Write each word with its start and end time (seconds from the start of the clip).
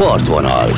Partvonal. 0.00 0.70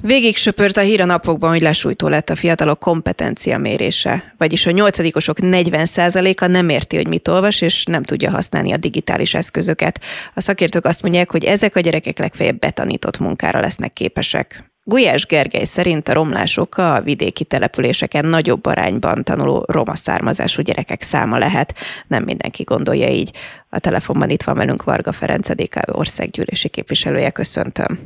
Végig 0.00 0.36
söpört 0.36 0.76
a 0.76 0.80
hír 0.80 1.00
a 1.00 1.04
napokban, 1.04 1.50
hogy 1.50 1.60
lesújtó 1.60 2.08
lett 2.08 2.30
a 2.30 2.34
fiatalok 2.34 2.78
kompetencia 2.78 3.58
mérése. 3.58 4.34
Vagyis 4.38 4.66
a 4.66 4.70
nyolcadikosok 4.70 5.36
40%-a 5.40 6.46
nem 6.46 6.68
érti, 6.68 6.96
hogy 6.96 7.08
mit 7.08 7.28
olvas, 7.28 7.60
és 7.60 7.84
nem 7.84 8.02
tudja 8.02 8.30
használni 8.30 8.72
a 8.72 8.76
digitális 8.76 9.34
eszközöket. 9.34 10.00
A 10.34 10.40
szakértők 10.40 10.84
azt 10.84 11.02
mondják, 11.02 11.30
hogy 11.30 11.44
ezek 11.44 11.76
a 11.76 11.80
gyerekek 11.80 12.18
legfeljebb 12.18 12.58
betanított 12.58 13.18
munkára 13.18 13.60
lesznek 13.60 13.92
képesek. 13.92 14.71
Gulyás 14.84 15.26
Gergely 15.26 15.64
szerint 15.64 16.08
a 16.08 16.12
romlás 16.12 16.56
oka 16.56 16.94
a 16.94 17.00
vidéki 17.00 17.44
településeken 17.44 18.24
nagyobb 18.24 18.66
arányban 18.66 19.24
tanuló 19.24 19.64
roma 19.68 19.94
származású 19.94 20.62
gyerekek 20.62 21.02
száma 21.02 21.38
lehet. 21.38 21.74
Nem 22.06 22.22
mindenki 22.22 22.62
gondolja 22.62 23.08
így. 23.08 23.30
A 23.68 23.78
telefonban 23.78 24.28
itt 24.28 24.42
van 24.42 24.54
velünk 24.54 24.84
Varga 24.84 25.12
Ferenc, 25.12 25.54
DK 25.54 25.76
országgyűlési 25.86 26.68
képviselője. 26.68 27.30
Köszöntöm. 27.30 27.98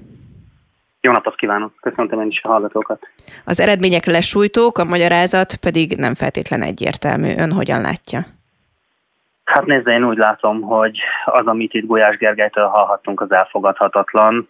Jó 1.00 1.12
napot 1.12 1.34
kívánok! 1.34 1.72
Köszöntöm 1.80 2.20
én 2.20 2.26
is 2.26 2.40
a 2.42 2.48
hallgatókat. 2.48 3.00
Az 3.44 3.60
eredmények 3.60 4.04
lesújtók, 4.04 4.78
a 4.78 4.84
magyarázat 4.84 5.54
pedig 5.56 5.96
nem 5.96 6.14
feltétlen 6.14 6.62
egyértelmű. 6.62 7.34
Ön 7.36 7.52
hogyan 7.52 7.80
látja? 7.80 8.35
Hát 9.46 9.66
nézd, 9.66 9.86
én 9.86 10.04
úgy 10.04 10.16
látom, 10.16 10.60
hogy 10.60 11.00
az, 11.24 11.46
amit 11.46 11.74
itt 11.74 11.86
Gulyás 11.86 12.16
Gergelytől 12.16 12.66
hallhattunk, 12.66 13.20
az 13.20 13.32
elfogadhatatlan, 13.32 14.48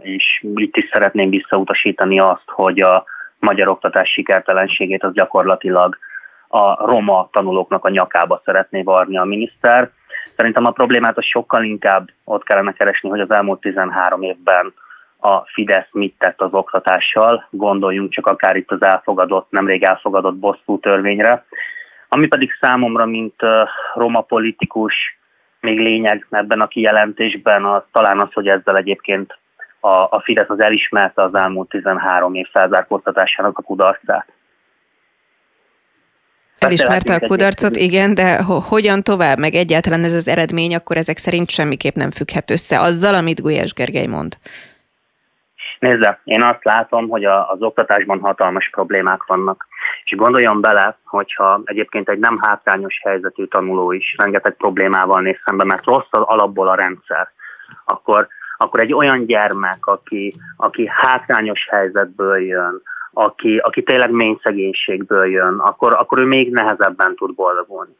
és 0.00 0.44
itt 0.54 0.76
is 0.76 0.88
szeretném 0.92 1.30
visszautasítani 1.30 2.18
azt, 2.18 2.46
hogy 2.46 2.80
a 2.80 3.04
magyar 3.38 3.68
oktatás 3.68 4.10
sikertelenségét 4.10 5.02
az 5.02 5.12
gyakorlatilag 5.12 5.98
a 6.48 6.86
roma 6.86 7.28
tanulóknak 7.32 7.84
a 7.84 7.90
nyakába 7.90 8.42
szeretné 8.44 8.82
varni 8.82 9.18
a 9.18 9.24
miniszter. 9.24 9.90
Szerintem 10.36 10.64
a 10.64 10.70
problémát 10.70 11.16
az 11.18 11.24
sokkal 11.24 11.62
inkább 11.62 12.08
ott 12.24 12.44
kellene 12.44 12.72
keresni, 12.72 13.08
hogy 13.08 13.20
az 13.20 13.30
elmúlt 13.30 13.60
13 13.60 14.22
évben 14.22 14.74
a 15.20 15.38
Fidesz 15.38 15.88
mit 15.92 16.14
tett 16.18 16.40
az 16.40 16.52
oktatással, 16.52 17.46
gondoljunk 17.50 18.10
csak 18.10 18.26
akár 18.26 18.56
itt 18.56 18.70
az 18.70 18.82
elfogadott, 18.82 19.50
nemrég 19.50 19.82
elfogadott 19.82 20.36
bosszú 20.36 20.78
törvényre, 20.78 21.44
ami 22.14 22.26
pedig 22.26 22.50
számomra, 22.60 23.06
mint 23.06 23.34
roma 23.94 24.20
politikus, 24.20 24.94
még 25.60 25.78
lényeg 25.78 26.26
ebben 26.30 26.60
a 26.60 26.68
kijelentésben, 26.68 27.64
az 27.64 27.82
talán 27.92 28.20
az, 28.20 28.32
hogy 28.32 28.48
ezzel 28.48 28.76
egyébként 28.76 29.38
a, 29.80 29.88
a 29.88 30.20
Fidesz 30.24 30.48
az 30.48 30.60
elismerte 30.60 31.22
az 31.22 31.34
elmúlt 31.34 31.68
13 31.68 32.34
év 32.34 32.46
felzárkóztatásának 32.52 33.58
a 33.58 33.62
kudarcát. 33.62 34.26
Elismerte 36.58 37.14
a 37.14 37.26
kudarcot, 37.26 37.76
igen, 37.76 38.14
de 38.14 38.42
hogyan 38.68 39.02
tovább, 39.02 39.38
meg 39.38 39.54
egyáltalán 39.54 40.04
ez 40.04 40.14
az 40.14 40.28
eredmény, 40.28 40.74
akkor 40.74 40.96
ezek 40.96 41.16
szerint 41.16 41.50
semmiképp 41.50 41.94
nem 41.94 42.10
függhet 42.10 42.50
össze 42.50 42.80
azzal, 42.80 43.14
amit 43.14 43.40
Gulyás 43.40 43.72
Gergely 43.72 44.06
mond. 44.06 44.32
Nézze, 45.78 46.20
én 46.24 46.42
azt 46.42 46.64
látom, 46.64 47.08
hogy 47.08 47.24
a, 47.24 47.50
az 47.50 47.62
oktatásban 47.62 48.20
hatalmas 48.20 48.70
problémák 48.70 49.24
vannak. 49.26 49.66
És 50.04 50.16
gondoljon 50.16 50.60
bele, 50.60 50.98
hogyha 51.04 51.60
egyébként 51.64 52.08
egy 52.08 52.18
nem 52.18 52.36
hátrányos 52.40 53.00
helyzetű 53.02 53.44
tanuló 53.44 53.92
is 53.92 54.14
rengeteg 54.18 54.56
problémával 54.56 55.20
néz 55.20 55.38
szembe, 55.44 55.64
mert 55.64 55.84
rossz 55.84 56.08
az 56.10 56.22
alapból 56.22 56.68
a 56.68 56.74
rendszer, 56.74 57.28
akkor, 57.84 58.28
akkor 58.56 58.80
egy 58.80 58.92
olyan 58.92 59.24
gyermek, 59.26 59.86
aki, 59.86 60.34
aki 60.56 60.88
hátrányos 60.90 61.66
helyzetből 61.70 62.38
jön, 62.38 62.82
aki, 63.12 63.56
aki 63.58 63.82
tényleg 63.82 64.10
mély 64.10 64.38
szegénységből 64.42 65.26
jön, 65.26 65.58
akkor, 65.58 65.92
akkor 65.92 66.18
ő 66.18 66.24
még 66.24 66.52
nehezebben 66.52 67.14
tud 67.14 67.34
boldogulni. 67.34 67.96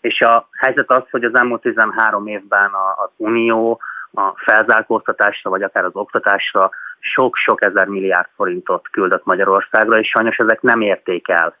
És 0.00 0.20
a 0.20 0.48
helyzet 0.58 0.90
az, 0.90 1.02
hogy 1.10 1.24
az 1.24 1.34
elmúlt 1.34 1.60
13 1.60 2.26
évben 2.26 2.70
az 3.04 3.10
Unió 3.16 3.80
a 4.14 4.32
felzárkóztatásra, 4.36 5.50
vagy 5.50 5.62
akár 5.62 5.84
az 5.84 5.94
oktatásra 5.94 6.70
sok-sok 6.98 7.62
ezer 7.62 7.86
milliárd 7.86 8.28
forintot 8.36 8.88
küldött 8.90 9.24
Magyarországra, 9.24 9.98
és 9.98 10.08
sajnos 10.08 10.36
ezek 10.36 10.60
nem 10.60 10.80
érték 10.80 11.28
el 11.28 11.56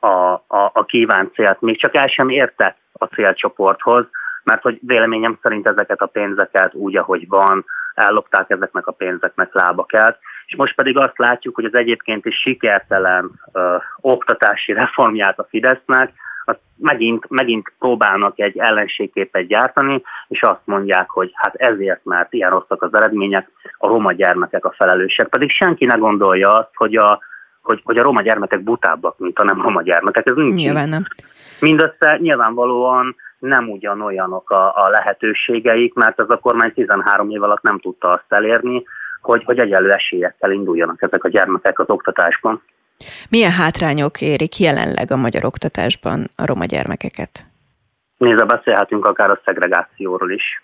a, 0.00 0.06
a, 0.06 0.70
a 0.72 0.84
kívánt 0.84 1.34
célt. 1.34 1.60
Még 1.60 1.80
csak 1.80 1.96
el 1.96 2.06
sem 2.06 2.28
értek 2.28 2.76
a 2.92 3.04
célcsoporthoz, 3.04 4.06
mert 4.44 4.62
hogy 4.62 4.78
véleményem 4.86 5.38
szerint 5.42 5.66
ezeket 5.66 6.00
a 6.00 6.06
pénzeket 6.06 6.74
úgy, 6.74 6.96
ahogy 6.96 7.28
van, 7.28 7.64
ellopták 7.94 8.50
ezeknek 8.50 8.86
a 8.86 8.92
pénzeknek 8.92 9.54
lába 9.54 9.84
kelt, 9.84 10.18
és 10.46 10.56
most 10.56 10.74
pedig 10.74 10.96
azt 10.96 11.18
látjuk, 11.18 11.54
hogy 11.54 11.64
az 11.64 11.74
egyébként 11.74 12.24
is 12.24 12.40
sikertelen 12.40 13.30
ö, 13.52 13.76
oktatási 14.00 14.72
reformját 14.72 15.38
a 15.38 15.46
Fidesznek, 15.48 16.12
azt 16.44 16.60
megint, 16.76 17.28
megint 17.28 17.72
próbálnak 17.78 18.38
egy 18.38 18.58
ellenségképet 18.58 19.46
gyártani, 19.46 20.02
és 20.28 20.42
azt 20.42 20.60
mondják, 20.64 21.10
hogy 21.10 21.30
hát 21.34 21.54
ezért, 21.54 22.04
mert 22.04 22.32
ilyen 22.32 22.50
rosszak 22.50 22.82
az 22.82 22.94
eredmények, 22.94 23.50
a 23.78 23.86
roma 23.86 24.12
gyermekek 24.12 24.64
a 24.64 24.74
felelősek. 24.76 25.28
Pedig 25.28 25.50
senki 25.50 25.84
ne 25.84 25.94
gondolja 25.94 26.52
azt, 26.52 26.70
hogy 26.74 26.96
a, 26.96 27.20
hogy, 27.62 27.80
hogy 27.84 27.98
a 27.98 28.02
roma 28.02 28.22
gyermekek 28.22 28.60
butábbak, 28.62 29.18
mint 29.18 29.38
a 29.38 29.44
nem 29.44 29.62
roma 29.62 29.82
gyermekek. 29.82 30.26
Ez 30.26 30.34
nincs 30.34 30.54
Nyilván 30.54 30.88
nem. 30.88 31.02
Mindössze 31.60 32.16
nyilvánvalóan 32.20 33.16
nem 33.38 33.70
ugyanolyanok 33.70 34.50
a, 34.50 34.84
a 34.84 34.88
lehetőségeik, 34.88 35.94
mert 35.94 36.20
ez 36.20 36.30
a 36.30 36.38
kormány 36.38 36.72
13 36.72 37.30
év 37.30 37.42
alatt 37.42 37.62
nem 37.62 37.78
tudta 37.78 38.10
azt 38.10 38.24
elérni, 38.28 38.82
hogy, 39.20 39.44
hogy 39.44 39.58
egyenlő 39.58 39.90
esélyekkel 39.90 40.50
induljanak 40.50 41.02
ezek 41.02 41.24
a 41.24 41.28
gyermekek 41.28 41.78
az 41.78 41.90
oktatásban. 41.90 42.62
Milyen 43.28 43.50
hátrányok 43.50 44.20
érik 44.20 44.58
jelenleg 44.58 45.10
a 45.10 45.16
magyar 45.16 45.44
oktatásban 45.44 46.26
a 46.36 46.46
roma 46.46 46.64
gyermekeket? 46.64 47.44
Nézze, 48.16 48.44
beszélhetünk 48.44 49.06
akár 49.06 49.30
a 49.30 49.40
szegregációról 49.44 50.30
is, 50.30 50.62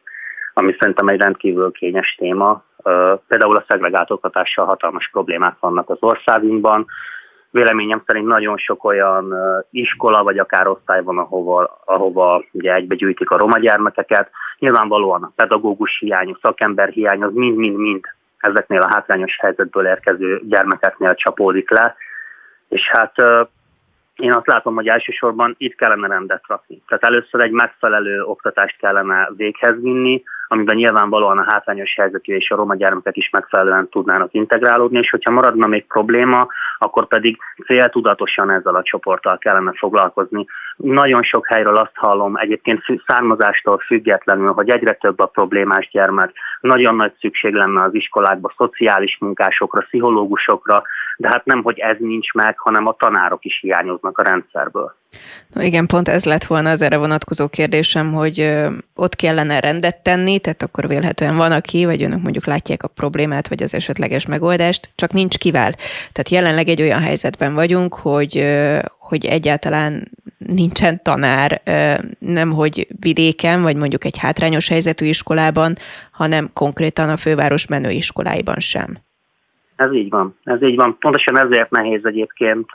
ami 0.55 0.77
szerintem 0.79 1.09
egy 1.09 1.21
rendkívül 1.21 1.73
kényes 1.73 2.15
téma. 2.19 2.65
Például 3.29 3.57
a 3.57 3.65
szegregált 3.69 4.11
oktatással 4.11 4.67
hatalmas 4.67 5.09
problémák 5.13 5.57
vannak 5.61 5.91
az 5.91 5.97
országunkban. 6.01 6.87
Véleményem 7.51 8.03
szerint 8.07 8.27
nagyon 8.27 8.57
sok 8.57 8.85
olyan 8.85 9.35
iskola 9.71 10.23
vagy 10.23 10.39
akár 10.39 10.67
osztály 10.67 11.03
van, 11.03 11.19
ahova, 11.19 11.83
ahova 11.85 12.45
ugye 12.53 12.75
egybegyűjtik 12.75 13.31
a 13.31 13.37
roma 13.37 13.59
gyermekeket. 13.59 14.31
Nyilvánvalóan 14.59 15.23
a 15.23 15.33
pedagógus 15.37 15.99
hiány, 15.99 16.31
a 16.31 16.39
szakember 16.43 16.89
hiány, 16.89 17.23
az 17.23 17.33
mind-mind-mind 17.35 18.05
ezeknél 18.39 18.81
a 18.81 18.89
hátrányos 18.91 19.39
helyzetből 19.41 19.87
érkező 19.87 20.41
gyermekeknél 20.49 21.15
csapódik 21.15 21.71
le, 21.71 21.97
és 22.69 22.89
hát 22.89 23.15
én 24.17 24.33
azt 24.33 24.47
látom, 24.47 24.75
hogy 24.75 24.89
elsősorban 24.89 25.55
itt 25.59 25.75
kellene 25.75 26.07
rendet 26.07 26.45
rakni. 26.47 26.83
Tehát 26.87 27.05
először 27.05 27.41
egy 27.41 27.51
megfelelő 27.51 28.23
oktatást 28.23 28.77
kellene 28.79 29.29
véghez 29.37 29.81
vinni, 29.81 30.23
amiben 30.49 30.77
nyilvánvalóan 30.77 31.39
a 31.39 31.51
hátrányos 31.51 31.95
helyzetű 31.95 32.35
és 32.35 32.51
a 32.51 32.57
roma 32.57 32.75
gyermekek 32.75 33.17
is 33.17 33.31
megfelelően 33.31 33.89
tudnának 33.89 34.35
integrálódni, 34.35 34.99
és 34.99 35.11
hogyha 35.11 35.31
maradna 35.31 35.67
még 35.67 35.87
probléma, 35.87 36.47
akkor 36.79 37.07
pedig 37.07 37.39
céltudatosan 37.65 38.51
ezzel 38.51 38.75
a 38.75 38.83
csoporttal 38.83 39.39
kellene 39.39 39.73
foglalkozni. 39.75 40.47
Nagyon 40.77 41.23
sok 41.23 41.47
helyről 41.47 41.77
azt 41.77 41.95
hallom, 41.95 42.37
egyébként 42.37 42.83
származástól 43.07 43.79
függetlenül, 43.79 44.53
hogy 44.53 44.71
egyre 44.71 44.93
több 44.93 45.19
a 45.19 45.27
problémás 45.27 45.89
gyermek, 45.93 46.33
nagyon 46.61 46.95
nagy 46.95 47.13
szükség 47.21 47.55
lenne 47.55 47.83
az 47.83 47.95
iskolákba 47.95 48.53
szociális 48.57 49.17
munkásokra, 49.21 49.81
pszichológusokra, 49.81 50.83
de 51.19 51.29
hát 51.29 51.45
nem, 51.45 51.63
hogy 51.63 51.79
ez 51.79 51.97
nincs 51.99 52.33
meg, 52.33 52.59
hanem 52.59 52.87
a 52.87 52.97
tanárok 52.99 53.45
is 53.45 53.59
hiányoznak 53.61 54.19
a 54.19 54.23
rendszerből. 54.23 54.97
No 55.49 55.63
igen, 55.63 55.87
pont 55.87 56.09
ez 56.09 56.25
lett 56.25 56.45
volna 56.45 56.71
az 56.71 56.83
erre 56.83 56.97
vonatkozó 56.97 57.49
kérdésem, 57.49 58.13
hogy 58.13 58.53
ott 58.95 59.17
kellene 59.17 59.61
rendet 59.61 60.03
tenni, 60.03 60.39
tehát 60.39 60.63
akkor 60.63 60.89
vélhetően 60.89 61.37
van 61.37 61.53
aki, 61.53 61.85
vagy 61.85 62.03
önök 62.03 62.23
mondjuk 62.23 62.47
látják 62.47 62.83
a 62.83 62.89
problémát, 62.89 63.49
vagy 63.49 63.63
az 63.63 63.75
esetleges 63.75 64.27
megoldást, 64.27 64.91
csak 64.95 65.13
nincs 65.13 65.39
kivel. 65.39 65.73
Tehát 66.13 66.29
jelenleg 66.29 66.69
egy 66.69 66.83
olyan 66.83 67.01
helyzetben 67.01 67.55
vagyunk, 67.55 67.95
hogy, 67.95 68.59
hogy 68.99 69.25
egyáltalán 69.25 70.09
nincsen 70.39 71.03
tanár, 71.03 71.63
nem 72.19 72.51
hogy 72.51 72.87
vidéken, 73.01 73.63
vagy 73.63 73.77
mondjuk 73.77 74.05
egy 74.05 74.19
hátrányos 74.19 74.69
helyzetű 74.69 75.07
iskolában, 75.07 75.75
hanem 76.13 76.51
konkrétan 76.53 77.09
a 77.09 77.17
főváros 77.17 77.67
menőiskoláiban 77.67 78.61
sem. 78.61 79.07
Ez 79.79 79.93
így 79.93 80.11
van. 80.11 80.37
Ez 80.45 80.63
így 80.63 80.77
van. 80.77 80.97
Pontosan 80.99 81.41
ezért 81.41 81.71
nehéz 81.71 82.05
egyébként 82.05 82.71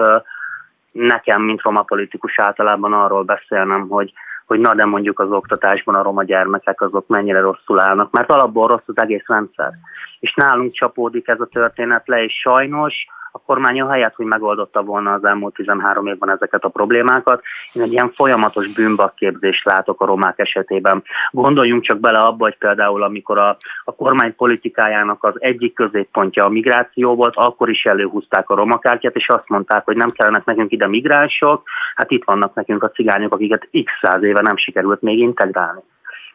nekem, 0.92 1.42
mint 1.42 1.62
roma 1.62 1.82
politikus 1.82 2.40
általában 2.40 2.94
arról 2.94 3.24
beszélnem, 3.24 3.88
hogy, 3.88 4.14
hogy 4.46 4.60
na 4.60 4.74
de 4.74 4.86
mondjuk 4.86 5.20
az 5.20 5.32
oktatásban 5.32 5.96
a 5.96 6.04
roma 6.04 6.24
gyermekek 6.24 6.82
azok 6.82 7.08
mennyire 7.08 7.40
rosszul 7.40 7.80
állnak, 7.80 8.12
mert 8.12 8.32
alapból 8.32 8.68
rossz 8.68 8.84
az 8.86 8.98
egész 8.98 9.26
rendszer. 9.28 9.72
És 10.20 10.34
nálunk 10.34 10.74
csapódik 10.74 11.28
ez 11.28 11.40
a 11.40 11.46
történet 11.46 12.08
le, 12.08 12.24
és 12.24 12.34
sajnos 12.40 13.08
a 13.36 13.40
kormány 13.46 13.82
a 13.82 13.90
helyet, 13.90 14.16
hogy 14.16 14.26
megoldotta 14.26 14.84
volna 14.84 15.14
az 15.14 15.24
elmúlt 15.24 15.54
13 15.54 16.08
évben 16.08 16.30
ezeket 16.30 16.64
a 16.64 16.70
problémákat. 16.70 17.44
Én 17.74 17.82
egy 17.82 17.92
ilyen 17.92 18.12
folyamatos 18.12 18.74
bűnbakképzést 18.74 19.66
látok 19.66 20.02
a 20.02 20.06
romák 20.06 20.40
esetében. 20.40 21.04
Gondoljunk 21.32 21.84
csak 21.84 22.00
bele 22.00 22.20
abba, 22.20 22.44
hogy 22.44 22.58
például 22.58 23.04
amikor 23.04 23.38
a, 23.38 23.58
a 23.84 23.96
kormány 23.96 24.36
politikájának 24.36 25.24
az 25.24 25.34
egyik 25.38 25.74
középpontja 25.74 26.46
a 26.46 26.50
migráció 26.50 27.16
volt, 27.16 27.36
akkor 27.36 27.70
is 27.70 27.86
előhúzták 27.86 28.50
a 28.50 28.56
romakártyát, 28.56 29.16
és 29.16 29.30
azt 29.30 29.50
mondták, 29.50 29.86
hogy 29.86 29.96
nem 29.96 30.10
kellenek 30.10 30.46
nekünk 30.46 30.72
ide 30.72 30.88
migránsok, 30.88 31.64
hát 31.96 32.12
itt 32.12 32.24
vannak 32.24 32.54
nekünk 32.54 32.84
a 32.84 32.92
cigányok, 32.92 33.34
akiket 33.34 33.70
x 33.72 33.92
száz 34.02 34.24
éve 34.24 34.42
nem 34.42 34.58
sikerült 34.58 35.02
még 35.02 35.20
integrálni 35.20 35.82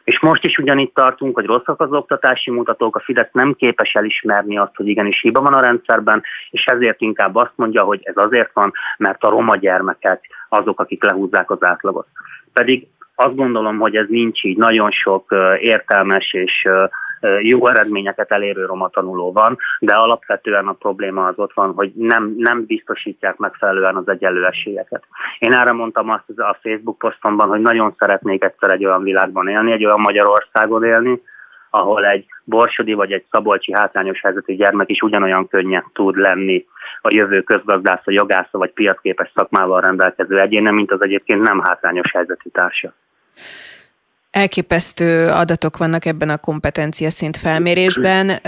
És 0.09 0.21
most 0.21 0.45
is 0.45 0.59
ugyanitt 0.59 0.95
tartunk, 0.95 1.35
hogy 1.35 1.45
rosszak 1.45 1.81
az 1.81 1.93
oktatási 1.93 2.51
mutatók, 2.51 2.97
a 2.97 3.01
Fidesz 3.01 3.29
nem 3.33 3.55
képes 3.55 3.95
elismerni 3.95 4.59
azt, 4.59 4.77
hogy 4.77 4.89
igenis 4.89 5.21
hiba 5.21 5.41
van 5.41 5.55
a 5.55 5.61
rendszerben, 5.61 6.23
és 6.51 6.65
ezért 6.65 7.01
inkább 7.01 7.37
azt 7.37 7.53
mondja, 7.55 7.83
hogy 7.83 8.01
ez 8.03 8.17
azért 8.17 8.51
van, 8.53 8.73
mert 8.99 9.25
a 9.25 9.29
roma 9.29 9.57
gyermekek 9.57 10.25
azok, 10.49 10.81
akik 10.81 11.05
lehúzzák 11.05 11.51
az 11.51 11.63
átlagot. 11.63 12.07
Pedig 12.53 12.87
azt 13.15 13.35
gondolom, 13.35 13.79
hogy 13.79 13.97
ez 13.97 14.07
nincs 14.09 14.45
így. 14.45 14.57
Nagyon 14.57 14.91
sok 14.91 15.35
értelmes 15.61 16.33
és 16.33 16.69
jó 17.41 17.67
eredményeket 17.67 18.33
elérő 18.33 18.65
roma 18.65 18.89
tanuló 18.89 19.33
van, 19.33 19.59
de 19.81 19.95
alapvetően 19.95 20.67
a 20.67 20.73
probléma 20.73 21.27
az 21.27 21.35
ott 21.37 21.53
van, 21.53 21.73
hogy 21.75 21.93
nem, 21.95 22.35
nem 22.37 22.65
biztosítják 22.67 23.37
megfelelően 23.37 23.97
az 23.97 24.09
egyenlő 24.09 24.47
esélyeket. 24.47 25.05
Én 25.39 25.53
erre 25.53 25.73
mondtam 25.73 26.11
azt 26.11 26.39
a 26.39 26.59
Facebook 26.63 26.99
posztomban, 26.99 27.49
hogy 27.49 27.61
nagyon 27.61 27.95
szeretnék 27.99 28.45
egyszer 28.45 28.71
egy 28.71 28.85
olyan 28.85 29.03
világban 29.03 29.49
élni, 29.49 29.73
egy 29.73 29.85
olyan 29.85 30.01
Magyarországon 30.01 30.85
élni, 30.85 31.23
ahol 31.71 32.07
egy 32.07 32.27
borsodi 32.45 32.93
vagy 32.93 33.13
egy 33.13 33.25
szabolcsi 33.31 33.73
hátrányos 33.73 34.21
helyzetű 34.21 34.55
gyermek 34.55 34.91
is 34.91 35.01
ugyanolyan 35.01 35.49
könnyen 35.49 35.85
tud 35.93 36.17
lenni 36.17 36.67
a 37.03 37.15
jövő 37.15 37.43
közgazdásza, 37.43 38.11
jogásza 38.11 38.59
vagy 38.59 38.71
piacképes 38.71 39.31
szakmával 39.35 39.81
rendelkező 39.81 40.41
egyéne, 40.41 40.71
mint 40.71 40.93
az 40.93 41.03
egyébként 41.03 41.43
nem 41.43 41.61
hátrányos 41.61 42.13
helyzetű 42.13 42.51
társa. 42.51 42.93
Elképesztő 44.39 45.29
adatok 45.29 45.77
vannak 45.77 46.05
ebben 46.05 46.29
a 46.29 46.37
kompetencia 46.37 47.11
szint 47.11 47.37
felmérésben, 47.37 48.41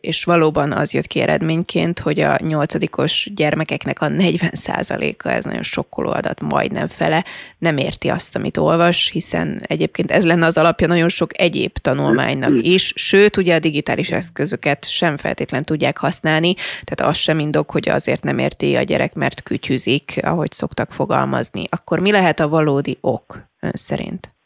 és 0.00 0.24
valóban 0.24 0.72
az 0.72 0.92
jött 0.92 1.06
ki 1.06 1.20
eredményként, 1.20 1.98
hogy 1.98 2.20
a 2.20 2.36
nyolcadikos 2.40 3.28
gyermekeknek 3.34 4.00
a 4.00 4.06
40%-a, 4.06 5.28
ez 5.28 5.44
nagyon 5.44 5.62
sokkoló 5.62 6.10
adat, 6.10 6.40
majdnem 6.40 6.88
fele, 6.88 7.24
nem 7.58 7.76
érti 7.76 8.08
azt, 8.08 8.36
amit 8.36 8.56
olvas, 8.56 9.10
hiszen 9.12 9.62
egyébként 9.66 10.10
ez 10.10 10.24
lenne 10.24 10.46
az 10.46 10.56
alapja 10.56 10.86
nagyon 10.86 11.08
sok 11.08 11.40
egyéb 11.40 11.78
tanulmánynak 11.78 12.52
is, 12.62 12.92
sőt, 12.96 13.36
ugye 13.36 13.54
a 13.54 13.58
digitális 13.58 14.10
eszközöket 14.10 14.90
sem 14.90 15.16
feltétlen 15.16 15.62
tudják 15.62 15.98
használni, 15.98 16.54
tehát 16.84 17.12
az 17.12 17.16
sem 17.16 17.38
indok, 17.38 17.70
hogy 17.70 17.88
azért 17.88 18.22
nem 18.22 18.38
érti 18.38 18.76
a 18.76 18.82
gyerek, 18.82 19.14
mert 19.14 19.42
kütyüzik, 19.42 20.18
ahogy 20.22 20.52
szoktak 20.52 20.92
fogalmazni. 20.92 21.64
Akkor 21.68 21.98
mi 21.98 22.10
lehet 22.10 22.40
a 22.40 22.48
valódi 22.48 22.98
ok 23.00 23.48
ön 23.60 23.72
szerint? 23.74 24.38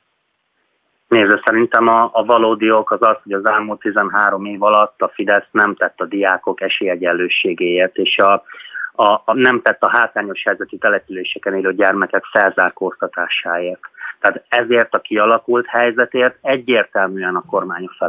Nézve 1.14 1.40
szerintem 1.44 1.88
a, 1.88 2.10
a 2.12 2.24
valódi 2.24 2.70
ok 2.70 2.90
az 2.90 3.02
az, 3.02 3.16
hogy 3.22 3.32
az 3.32 3.46
elmúlt 3.46 3.80
13 3.80 4.44
év 4.44 4.62
alatt 4.62 5.02
a 5.02 5.08
Fidesz 5.14 5.46
nem 5.50 5.74
tett 5.74 6.00
a 6.00 6.04
diákok 6.04 6.60
esélyegyenlőségéért, 6.60 7.96
és 7.96 8.18
a, 8.18 8.44
a, 8.92 9.12
a, 9.24 9.34
nem 9.34 9.60
tett 9.62 9.82
a 9.82 9.88
hátrányos 9.88 10.42
helyzetű 10.44 10.76
településeken 10.76 11.54
élő 11.54 11.74
gyermekek 11.74 12.24
felzárkóztatásáért. 12.24 13.80
Tehát 14.20 14.44
ezért 14.48 14.94
a 14.94 15.00
kialakult 15.00 15.66
helyzetért 15.66 16.36
egyértelműen 16.40 17.34
a 17.34 17.44
kormány 17.50 17.88
a 17.98 18.04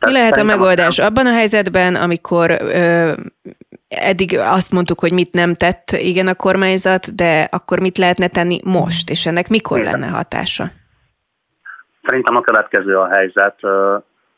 felelős. 0.00 0.20
Mi 0.20 0.26
lehet 0.26 0.36
a 0.36 0.56
megoldás 0.56 0.98
abban 0.98 1.26
a 1.26 1.32
helyzetben, 1.32 1.94
amikor 1.94 2.50
ö, 2.60 3.12
eddig 3.88 4.38
azt 4.38 4.72
mondtuk, 4.72 5.00
hogy 5.00 5.12
mit 5.12 5.32
nem 5.32 5.54
tett 5.54 5.90
igen 5.90 6.26
a 6.26 6.34
kormányzat, 6.34 7.14
de 7.14 7.48
akkor 7.50 7.80
mit 7.80 7.98
lehetne 7.98 8.28
tenni 8.28 8.60
most, 8.64 9.10
és 9.10 9.26
ennek 9.26 9.48
mikor 9.48 9.78
igen. 9.78 9.90
lenne 9.90 10.06
hatása? 10.06 10.64
Szerintem 12.02 12.36
a 12.36 12.40
következő 12.40 12.98
a 12.98 13.08
helyzet. 13.08 13.58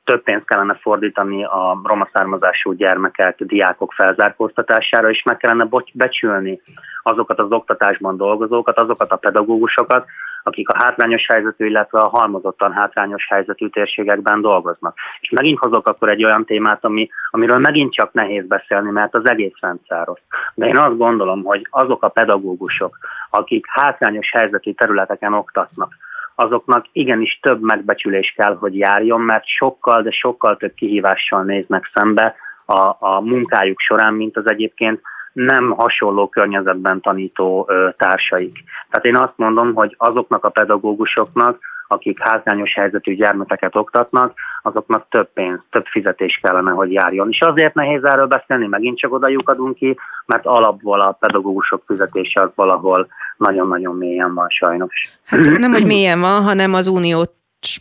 Több 0.05 0.23
pénzt 0.23 0.47
kellene 0.47 0.79
fordítani 0.81 1.44
a 1.44 1.81
roma 1.85 2.08
származású 2.12 2.73
gyermekek, 2.73 3.43
diákok 3.43 3.93
felzárkóztatására, 3.93 5.11
és 5.11 5.23
meg 5.23 5.37
kellene 5.37 5.69
becsülni 5.93 6.61
azokat 7.03 7.38
az 7.38 7.50
oktatásban 7.50 8.17
dolgozókat, 8.17 8.79
azokat 8.79 9.11
a 9.11 9.17
pedagógusokat, 9.17 10.06
akik 10.43 10.69
a 10.69 10.77
hátrányos 10.77 11.27
helyzetű, 11.27 11.67
illetve 11.67 12.00
a 12.00 12.09
halmozottan 12.09 12.73
hátrányos 12.73 13.27
helyzetű 13.29 13.69
térségekben 13.69 14.41
dolgoznak. 14.41 14.97
És 15.21 15.31
megint 15.31 15.59
hozok 15.59 15.87
akkor 15.87 16.09
egy 16.09 16.25
olyan 16.25 16.44
témát, 16.44 16.85
ami, 16.85 17.09
amiről 17.31 17.59
megint 17.59 17.93
csak 17.93 18.12
nehéz 18.12 18.47
beszélni, 18.47 18.91
mert 18.91 19.15
az 19.15 19.29
egész 19.29 19.55
rendszer 19.61 20.06
rossz. 20.06 20.23
De 20.55 20.67
én 20.67 20.77
azt 20.77 20.97
gondolom, 20.97 21.44
hogy 21.44 21.67
azok 21.71 22.03
a 22.03 22.09
pedagógusok, 22.09 22.99
akik 23.31 23.67
hátrányos 23.69 24.31
helyzetű 24.31 24.73
területeken 24.73 25.33
oktatnak, 25.33 25.93
azoknak 26.35 26.87
igenis 26.93 27.39
több 27.43 27.61
megbecsülés 27.62 28.35
kell, 28.37 28.56
hogy 28.56 28.79
járjon, 28.79 29.21
mert 29.21 29.47
sokkal, 29.47 30.03
de 30.03 30.11
sokkal 30.11 30.56
több 30.56 30.75
kihívással 30.75 31.43
néznek 31.43 31.91
szembe 31.94 32.35
a, 32.67 32.97
a 32.99 33.21
munkájuk 33.21 33.81
során, 33.81 34.15
mint 34.15 34.37
az 34.37 34.49
egyébként 34.49 35.00
nem 35.32 35.70
hasonló 35.70 36.29
környezetben 36.29 37.00
tanító 37.00 37.70
társaik. 37.96 38.64
Tehát 38.90 39.05
én 39.05 39.17
azt 39.17 39.37
mondom, 39.37 39.75
hogy 39.75 39.94
azoknak 39.99 40.44
a 40.44 40.49
pedagógusoknak, 40.49 41.58
akik 41.93 42.23
hátrányos 42.23 42.75
helyzetű 42.75 43.14
gyermekeket 43.14 43.76
oktatnak, 43.76 44.34
azoknak 44.62 45.06
több 45.11 45.29
pénz, 45.32 45.58
több 45.70 45.84
fizetés 45.87 46.40
kellene, 46.43 46.70
hogy 46.70 46.93
járjon. 46.93 47.29
És 47.31 47.40
azért 47.40 47.75
nehéz 47.75 48.05
erről 48.05 48.26
beszélni, 48.26 48.67
megint 48.67 48.99
csak 48.99 49.12
oda 49.12 49.29
lyukadunk 49.29 49.75
ki, 49.75 49.96
mert 50.26 50.46
alapból 50.46 51.00
a 51.00 51.17
pedagógusok 51.20 51.82
fizetése 51.87 52.40
az 52.40 52.50
valahol 52.55 53.06
nagyon-nagyon 53.37 53.96
mélyen 53.96 54.34
van 54.34 54.49
sajnos. 54.49 54.94
Hát 55.25 55.40
nem, 55.58 55.73
hogy 55.73 55.87
mélyen 55.87 56.20
van, 56.20 56.43
hanem 56.43 56.75
az 56.75 56.87
unió 56.87 57.23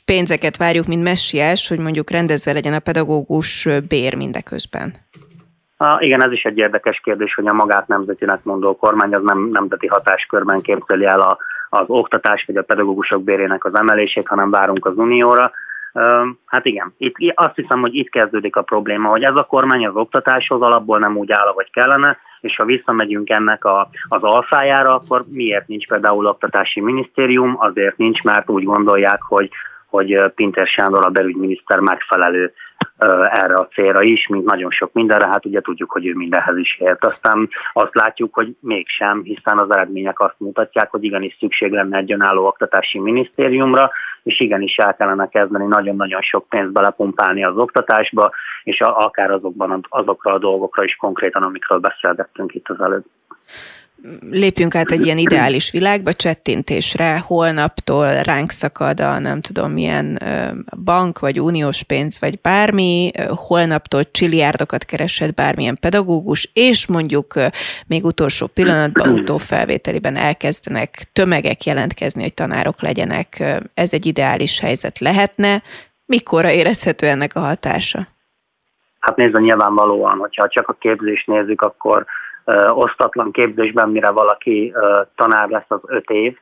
pénzeket 0.05 0.57
várjuk, 0.57 0.87
mint 0.87 1.03
messiás, 1.03 1.67
hogy 1.67 1.79
mondjuk 1.79 2.09
rendezve 2.09 2.53
legyen 2.53 2.73
a 2.73 2.79
pedagógus 2.79 3.67
bér 3.87 4.15
mindeközben. 4.15 4.93
Ah, 5.81 6.03
igen, 6.03 6.23
ez 6.23 6.31
is 6.31 6.43
egy 6.43 6.57
érdekes 6.57 6.99
kérdés, 7.03 7.33
hogy 7.33 7.47
a 7.47 7.53
magát 7.53 7.87
nemzetinek 7.87 8.43
mondó 8.43 8.75
kormány 8.75 9.13
az 9.13 9.23
nem 9.23 9.49
nemzeti 9.51 9.87
hatáskörben 9.87 10.59
képzeli 10.59 11.05
el 11.05 11.19
a, 11.19 11.37
az 11.69 11.83
oktatás 11.87 12.43
vagy 12.47 12.55
a 12.55 12.63
pedagógusok 12.63 13.23
bérének 13.23 13.65
az 13.65 13.75
emelését, 13.75 14.27
hanem 14.27 14.49
várunk 14.49 14.85
az 14.85 14.97
unióra. 14.97 15.51
Hát 16.45 16.65
igen, 16.65 16.93
itt 16.97 17.15
azt 17.33 17.55
hiszem, 17.55 17.79
hogy 17.81 17.95
itt 17.95 18.09
kezdődik 18.09 18.55
a 18.55 18.61
probléma, 18.61 19.09
hogy 19.09 19.23
ez 19.23 19.35
a 19.35 19.43
kormány 19.43 19.87
az 19.87 19.95
oktatáshoz 19.95 20.61
alapból 20.61 20.99
nem 20.99 21.17
úgy 21.17 21.31
áll, 21.31 21.47
ahogy 21.47 21.71
kellene, 21.71 22.17
és 22.39 22.55
ha 22.55 22.65
visszamegyünk 22.65 23.29
ennek 23.29 23.65
a, 23.65 23.89
az 24.07 24.23
alfájára, 24.23 24.95
akkor 24.95 25.25
miért 25.31 25.67
nincs 25.67 25.87
például 25.87 26.25
oktatási 26.25 26.81
minisztérium? 26.81 27.55
Azért 27.59 27.97
nincs, 27.97 28.21
mert 28.23 28.49
úgy 28.49 28.63
gondolják, 28.63 29.21
hogy 29.21 29.49
hogy 29.91 30.31
Pinter 30.35 30.67
Sándor 30.67 31.05
a 31.05 31.09
belügyminiszter 31.09 31.79
megfelelő 31.79 32.53
erre 33.29 33.55
a 33.55 33.67
célra 33.73 34.01
is, 34.01 34.27
mint 34.27 34.45
nagyon 34.45 34.71
sok 34.71 34.93
mindenre, 34.93 35.27
hát 35.27 35.45
ugye 35.45 35.61
tudjuk, 35.61 35.91
hogy 35.91 36.07
ő 36.07 36.13
mindenhez 36.13 36.57
is 36.57 36.79
ért. 36.79 37.05
Aztán 37.05 37.49
azt 37.73 37.95
látjuk, 37.95 38.33
hogy 38.33 38.55
mégsem, 38.59 39.23
hiszen 39.23 39.57
az 39.57 39.71
eredmények 39.71 40.19
azt 40.19 40.35
mutatják, 40.37 40.91
hogy 40.91 41.03
igenis 41.03 41.37
szükség 41.39 41.71
lenne 41.71 41.97
egy 41.97 42.11
önálló 42.11 42.45
oktatási 42.45 42.99
minisztériumra, 42.99 43.91
és 44.23 44.39
igenis 44.39 44.75
el 44.75 44.95
kellene 44.95 45.27
kezdeni 45.27 45.65
nagyon-nagyon 45.65 46.21
sok 46.21 46.49
pénzt 46.49 46.71
belepumpálni 46.71 47.43
az 47.43 47.57
oktatásba, 47.57 48.31
és 48.63 48.81
akár 48.81 49.31
azokban, 49.31 49.85
azokra 49.89 50.33
a 50.33 50.39
dolgokra 50.39 50.83
is 50.83 50.95
konkrétan, 50.95 51.43
amikről 51.43 51.79
beszélgettünk 51.79 52.53
itt 52.53 52.69
az 52.69 52.81
előbb 52.81 53.05
lépjünk 54.31 54.75
át 54.75 54.91
egy 54.91 55.05
ilyen 55.05 55.17
ideális 55.17 55.71
világba, 55.71 56.13
csettintésre, 56.13 57.19
holnaptól 57.19 58.21
ránk 58.21 58.51
szakad 58.51 58.99
a 58.99 59.19
nem 59.19 59.41
tudom 59.41 59.71
milyen 59.71 60.19
bank, 60.83 61.19
vagy 61.19 61.39
uniós 61.39 61.83
pénz, 61.83 62.19
vagy 62.19 62.41
bármi, 62.41 63.11
holnaptól 63.27 64.11
csiliárdokat 64.11 64.85
keresett 64.85 65.33
bármilyen 65.33 65.77
pedagógus, 65.81 66.49
és 66.53 66.87
mondjuk 66.87 67.33
még 67.87 68.05
utolsó 68.05 68.47
pillanatban, 68.47 69.09
utófelvételiben 69.09 70.15
elkezdenek 70.15 71.03
tömegek 71.13 71.63
jelentkezni, 71.63 72.21
hogy 72.21 72.33
tanárok 72.33 72.81
legyenek. 72.81 73.43
Ez 73.73 73.93
egy 73.93 74.05
ideális 74.05 74.59
helyzet 74.59 74.99
lehetne. 74.99 75.63
Mikorra 76.05 76.51
érezhető 76.51 77.07
ennek 77.07 77.35
a 77.35 77.39
hatása? 77.39 78.07
Hát 78.99 79.15
nézd, 79.15 79.39
nyilvánvalóan, 79.39 80.17
hogyha 80.17 80.47
csak 80.47 80.67
a 80.67 80.73
képzést 80.79 81.27
nézzük, 81.27 81.61
akkor 81.61 82.05
osztatlan 82.73 83.31
képzésben, 83.31 83.89
mire 83.89 84.09
valaki 84.09 84.73
tanár 85.15 85.49
lesz 85.49 85.65
az 85.67 85.81
öt 85.85 86.09
év. 86.09 86.37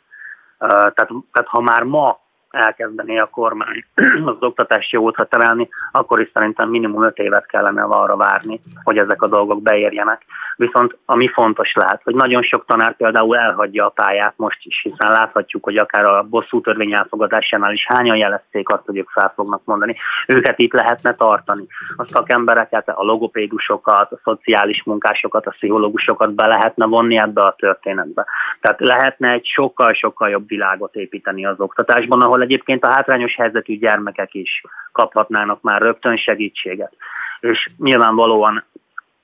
Tehát, 0.60 0.94
tehát 1.32 1.48
ha 1.48 1.62
már 1.62 1.84
ma 1.84 2.20
elkezdeni 2.50 3.20
a 3.20 3.26
kormány 3.26 3.86
az 4.26 4.36
oktatási 4.40 4.96
jótra 4.96 5.26
terelni, 5.26 5.70
akkor 5.92 6.20
is 6.22 6.30
szerintem 6.34 6.70
minimum 6.70 7.04
öt 7.04 7.18
évet 7.18 7.46
kellene 7.46 7.84
arra 7.84 8.16
várni, 8.16 8.62
hogy 8.84 8.98
ezek 8.98 9.22
a 9.22 9.28
dolgok 9.28 9.62
beérjenek. 9.62 10.26
Viszont 10.56 10.98
ami 11.06 11.28
fontos 11.28 11.74
lehet, 11.74 12.02
hogy 12.04 12.16
nagyon 12.16 12.42
sok 12.42 12.66
tanár 12.66 12.96
például 12.96 13.38
elhagyja 13.38 13.86
a 13.86 13.90
pályát 13.90 14.34
most 14.36 14.60
is, 14.62 14.82
hiszen 14.84 15.12
láthatjuk, 15.12 15.64
hogy 15.64 15.78
akár 15.78 16.06
a 16.06 16.24
bosszú 16.24 16.62
törvény 16.62 16.94
elfogadásánál 16.94 17.74
is 17.74 17.86
hányan 17.88 18.18
jelezték 18.18 18.70
azt, 18.70 18.86
hogy 18.86 18.98
ők 18.98 19.10
fel 19.10 19.32
fognak 19.36 19.62
mondani. 19.64 19.96
Őket 20.28 20.60
itt 20.60 20.74
lehetne 20.74 21.16
tartani. 21.16 21.66
A 21.96 22.06
szakembereket, 22.06 22.90
a 22.90 23.04
logopédusokat, 23.04 24.12
a 24.12 24.20
szociális 24.24 24.84
munkásokat, 24.84 25.46
a 25.46 25.52
pszichológusokat 25.52 26.34
be 26.34 26.48
lehetne 26.48 26.86
vonni 26.86 27.18
ebbe 27.18 27.42
a 27.42 27.56
történetbe. 27.58 28.26
Tehát 28.62 28.80
lehetne 28.80 29.32
egy 29.32 29.46
sokkal-sokkal 29.46 30.30
jobb 30.30 30.48
világot 30.48 30.96
építeni 30.96 31.46
az 31.46 31.60
oktatásban, 31.60 32.22
ahol 32.22 32.39
egyébként 32.42 32.84
a 32.84 32.92
hátrányos 32.92 33.36
helyzetű 33.36 33.78
gyermekek 33.78 34.34
is 34.34 34.62
kaphatnának 34.92 35.62
már 35.62 35.82
rögtön 35.82 36.18
segítséget. 36.18 36.94
És 37.40 37.70
nyilvánvalóan 37.78 38.64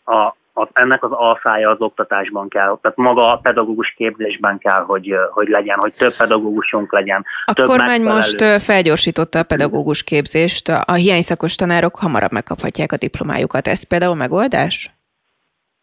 a 0.05 0.33
az, 0.57 0.67
ennek 0.73 1.03
az 1.03 1.11
alfája 1.11 1.69
az 1.69 1.79
oktatásban 1.79 2.49
kell, 2.49 2.79
tehát 2.81 2.97
maga 2.97 3.31
a 3.31 3.37
pedagógus 3.37 3.93
képzésben 3.97 4.57
kell, 4.57 4.83
hogy, 4.83 5.15
hogy 5.31 5.47
legyen, 5.47 5.77
hogy 5.79 5.93
több 5.93 6.15
pedagógusunk 6.15 6.93
legyen. 6.93 7.25
A 7.45 7.53
több 7.53 7.67
kormány 7.67 8.01
most 8.01 8.43
felgyorsította 8.43 9.39
a 9.39 9.43
pedagógus 9.43 10.03
képzést, 10.03 10.69
a 10.85 10.93
hiányszakos 10.93 11.55
tanárok 11.55 11.95
hamarabb 11.95 12.31
megkaphatják 12.31 12.91
a 12.91 12.97
diplomájukat. 12.97 13.67
Ez 13.67 13.87
például 13.87 14.15
megoldás? 14.15 14.94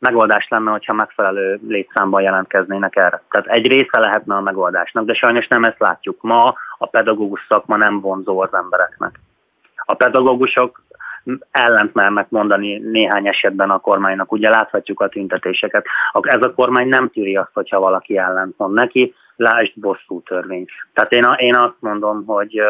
Megoldás 0.02 0.48
lenne, 0.48 0.70
hogyha 0.70 0.92
megfelelő 0.92 1.60
létszámban 1.68 2.22
jelentkeznének 2.22 2.96
erre. 2.96 3.22
Tehát 3.30 3.46
egy 3.46 3.66
része 3.66 3.98
lehetne 3.98 4.34
a 4.34 4.40
megoldásnak, 4.40 5.04
de 5.04 5.14
sajnos 5.14 5.48
nem 5.48 5.64
ezt 5.64 5.78
látjuk. 5.78 6.22
Ma 6.22 6.54
a 6.78 6.86
pedagógus 6.86 7.46
szakma 7.48 7.76
nem 7.76 8.00
vonzó 8.00 8.40
az 8.40 8.54
embereknek. 8.54 9.20
A 9.84 9.94
pedagógusok 9.94 10.82
ellent 11.50 11.94
mernek 11.94 12.30
mondani 12.30 12.78
néhány 12.78 13.28
esetben 13.28 13.70
a 13.70 13.78
kormánynak. 13.78 14.32
Ugye 14.32 14.48
láthatjuk 14.48 15.00
a 15.00 15.08
tüntetéseket. 15.08 15.86
Ez 16.20 16.42
a 16.42 16.54
kormány 16.54 16.88
nem 16.88 17.10
tűri 17.10 17.36
azt, 17.36 17.52
hogyha 17.52 17.80
valaki 17.80 18.16
ellent 18.16 18.58
mond 18.58 18.74
neki, 18.74 19.14
lásd 19.36 19.72
bosszú 19.74 20.22
törvény. 20.22 20.66
Tehát 20.92 21.12
én, 21.12 21.24
én 21.36 21.54
azt 21.54 21.80
mondom, 21.80 22.24
hogy, 22.26 22.60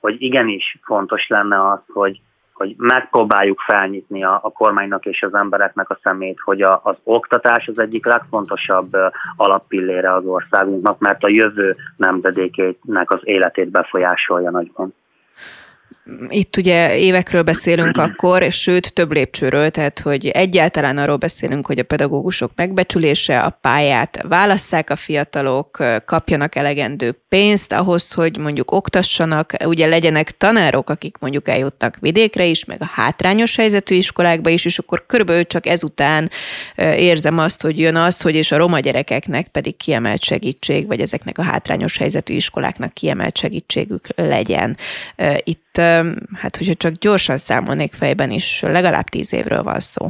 hogy 0.00 0.22
igenis 0.22 0.78
fontos 0.82 1.28
lenne 1.28 1.70
az, 1.70 1.80
hogy, 1.92 2.20
hogy 2.58 2.74
megpróbáljuk 2.76 3.60
felnyitni 3.60 4.24
a, 4.24 4.40
a 4.42 4.50
kormánynak 4.50 5.06
és 5.06 5.22
az 5.22 5.34
embereknek 5.34 5.90
a 5.90 5.98
szemét, 6.02 6.38
hogy 6.44 6.62
a, 6.62 6.80
az 6.84 6.96
oktatás 7.02 7.68
az 7.68 7.78
egyik 7.78 8.06
legfontosabb 8.06 8.96
alappillére 9.36 10.14
az 10.14 10.24
országunknak, 10.24 10.98
mert 10.98 11.24
a 11.24 11.28
jövő 11.28 11.76
nemzedékének 11.96 13.10
az 13.10 13.20
életét 13.22 13.68
befolyásolja 13.68 14.50
nagyban 14.50 14.94
itt 16.28 16.56
ugye 16.56 16.96
évekről 16.96 17.42
beszélünk 17.42 17.96
akkor, 17.96 18.42
és 18.42 18.60
sőt 18.60 18.92
több 18.92 19.12
lépcsőről, 19.12 19.70
tehát 19.70 20.00
hogy 20.00 20.28
egyáltalán 20.28 20.98
arról 20.98 21.16
beszélünk, 21.16 21.66
hogy 21.66 21.78
a 21.78 21.82
pedagógusok 21.82 22.52
megbecsülése, 22.54 23.40
a 23.40 23.58
pályát 23.60 24.18
válasszák 24.28 24.90
a 24.90 24.96
fiatalok, 24.96 25.84
kapjanak 26.04 26.54
elegendő 26.54 27.22
pénzt 27.28 27.72
ahhoz, 27.72 28.12
hogy 28.12 28.38
mondjuk 28.38 28.70
oktassanak, 28.70 29.52
ugye 29.64 29.86
legyenek 29.86 30.36
tanárok, 30.36 30.90
akik 30.90 31.16
mondjuk 31.20 31.48
eljutnak 31.48 31.96
vidékre 32.00 32.44
is, 32.44 32.64
meg 32.64 32.82
a 32.82 32.90
hátrányos 32.92 33.56
helyzetű 33.56 33.94
iskolákba 33.94 34.48
is, 34.48 34.64
és 34.64 34.78
akkor 34.78 35.06
körülbelül 35.06 35.46
csak 35.46 35.66
ezután 35.66 36.30
érzem 36.76 37.38
azt, 37.38 37.62
hogy 37.62 37.78
jön 37.78 37.96
az, 37.96 38.20
hogy 38.20 38.34
és 38.34 38.52
a 38.52 38.56
roma 38.56 38.78
gyerekeknek 38.78 39.48
pedig 39.48 39.76
kiemelt 39.76 40.22
segítség, 40.22 40.86
vagy 40.86 41.00
ezeknek 41.00 41.38
a 41.38 41.42
hátrányos 41.42 41.96
helyzetű 41.96 42.34
iskoláknak 42.34 42.94
kiemelt 42.94 43.38
segítségük 43.38 44.06
legyen. 44.16 44.76
Itt 45.44 45.67
hát 46.34 46.56
hogyha 46.56 46.74
csak 46.74 46.92
gyorsan 46.92 47.36
számolnék 47.36 47.92
fejben 47.92 48.30
is, 48.30 48.62
legalább 48.62 49.04
tíz 49.04 49.32
évről 49.32 49.62
van 49.62 49.80
szó. 49.80 50.06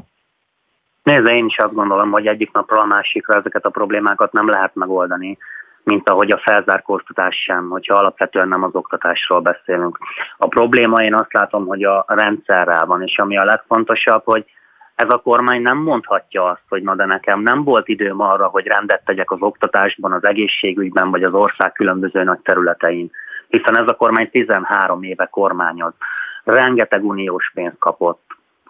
Nézze, 1.02 1.34
én 1.34 1.46
is 1.46 1.58
azt 1.58 1.74
gondolom, 1.74 2.10
hogy 2.10 2.26
egyik 2.26 2.52
napról 2.52 2.80
a 2.80 2.86
másikra 2.86 3.38
ezeket 3.38 3.64
a 3.64 3.70
problémákat 3.70 4.32
nem 4.32 4.48
lehet 4.48 4.74
megoldani, 4.74 5.38
mint 5.82 6.08
ahogy 6.08 6.30
a 6.30 6.40
felzárkóztatás 6.44 7.36
sem, 7.36 7.68
hogyha 7.68 7.94
alapvetően 7.94 8.48
nem 8.48 8.62
az 8.62 8.74
oktatásról 8.74 9.40
beszélünk. 9.40 9.98
A 10.36 10.46
probléma 10.46 11.02
én 11.02 11.14
azt 11.14 11.32
látom, 11.32 11.66
hogy 11.66 11.84
a 11.84 12.04
rendszerrel 12.08 12.86
van, 12.86 13.02
és 13.02 13.18
ami 13.18 13.38
a 13.38 13.44
legfontosabb, 13.44 14.22
hogy 14.24 14.44
ez 14.94 15.10
a 15.10 15.18
kormány 15.18 15.62
nem 15.62 15.76
mondhatja 15.76 16.44
azt, 16.44 16.62
hogy 16.68 16.82
na 16.82 16.94
de 16.94 17.04
nekem 17.04 17.40
nem 17.40 17.64
volt 17.64 17.88
időm 17.88 18.20
arra, 18.20 18.46
hogy 18.46 18.66
rendet 18.66 19.04
tegyek 19.04 19.30
az 19.30 19.40
oktatásban, 19.40 20.12
az 20.12 20.24
egészségügyben, 20.24 21.10
vagy 21.10 21.22
az 21.22 21.32
ország 21.32 21.72
különböző 21.72 22.22
nagy 22.22 22.38
területein 22.38 23.10
hiszen 23.48 23.78
ez 23.78 23.88
a 23.88 23.96
kormány 23.96 24.30
13 24.30 25.02
éve 25.02 25.26
kormányoz. 25.26 25.92
Rengeteg 26.44 27.04
uniós 27.04 27.50
pénzt 27.54 27.78
kapott, 27.78 28.22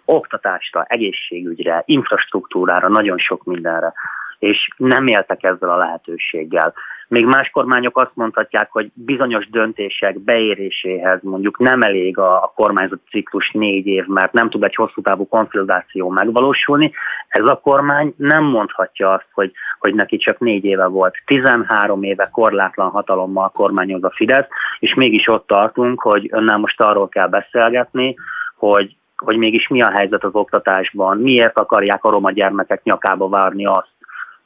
oktatásra, 0.05 0.83
egészségügyre, 0.83 1.83
infrastruktúrára, 1.85 2.89
nagyon 2.89 3.17
sok 3.17 3.43
mindenre, 3.43 3.93
és 4.39 4.67
nem 4.77 5.07
éltek 5.07 5.43
ezzel 5.43 5.69
a 5.69 5.77
lehetőséggel. 5.77 6.73
Még 7.09 7.25
más 7.25 7.49
kormányok 7.49 7.97
azt 7.97 8.15
mondhatják, 8.15 8.71
hogy 8.71 8.91
bizonyos 8.93 9.49
döntések 9.49 10.19
beéréséhez 10.19 11.19
mondjuk 11.21 11.57
nem 11.57 11.81
elég 11.81 12.17
a, 12.17 12.43
a 12.43 12.51
kormányzati 12.55 13.01
ciklus 13.09 13.51
négy 13.51 13.85
év, 13.85 14.05
mert 14.05 14.33
nem 14.33 14.49
tud 14.49 14.63
egy 14.63 14.75
hosszú 14.75 15.01
távú 15.01 15.27
konszolidáció 15.27 16.09
megvalósulni. 16.09 16.91
Ez 17.27 17.45
a 17.45 17.59
kormány 17.63 18.13
nem 18.17 18.43
mondhatja 18.43 19.13
azt, 19.13 19.27
hogy, 19.33 19.51
hogy 19.79 19.93
neki 19.93 20.17
csak 20.17 20.39
négy 20.39 20.65
éve 20.65 20.85
volt. 20.85 21.15
13 21.25 22.03
éve 22.03 22.29
korlátlan 22.31 22.89
hatalommal 22.89 23.49
kormányoz 23.49 24.03
a 24.03 24.11
Fidesz, 24.15 24.47
és 24.79 24.93
mégis 24.93 25.27
ott 25.27 25.47
tartunk, 25.47 26.01
hogy 26.01 26.27
önnel 26.31 26.57
most 26.57 26.81
arról 26.81 27.09
kell 27.09 27.27
beszélgetni, 27.27 28.15
hogy 28.55 28.97
hogy 29.25 29.37
mégis 29.37 29.67
mi 29.67 29.81
a 29.81 29.91
helyzet 29.91 30.23
az 30.23 30.33
oktatásban, 30.33 31.17
miért 31.17 31.57
akarják 31.57 32.03
a 32.03 32.09
roma 32.09 32.31
gyermekek 32.31 32.83
nyakába 32.83 33.29
várni 33.29 33.65
azt, 33.65 33.98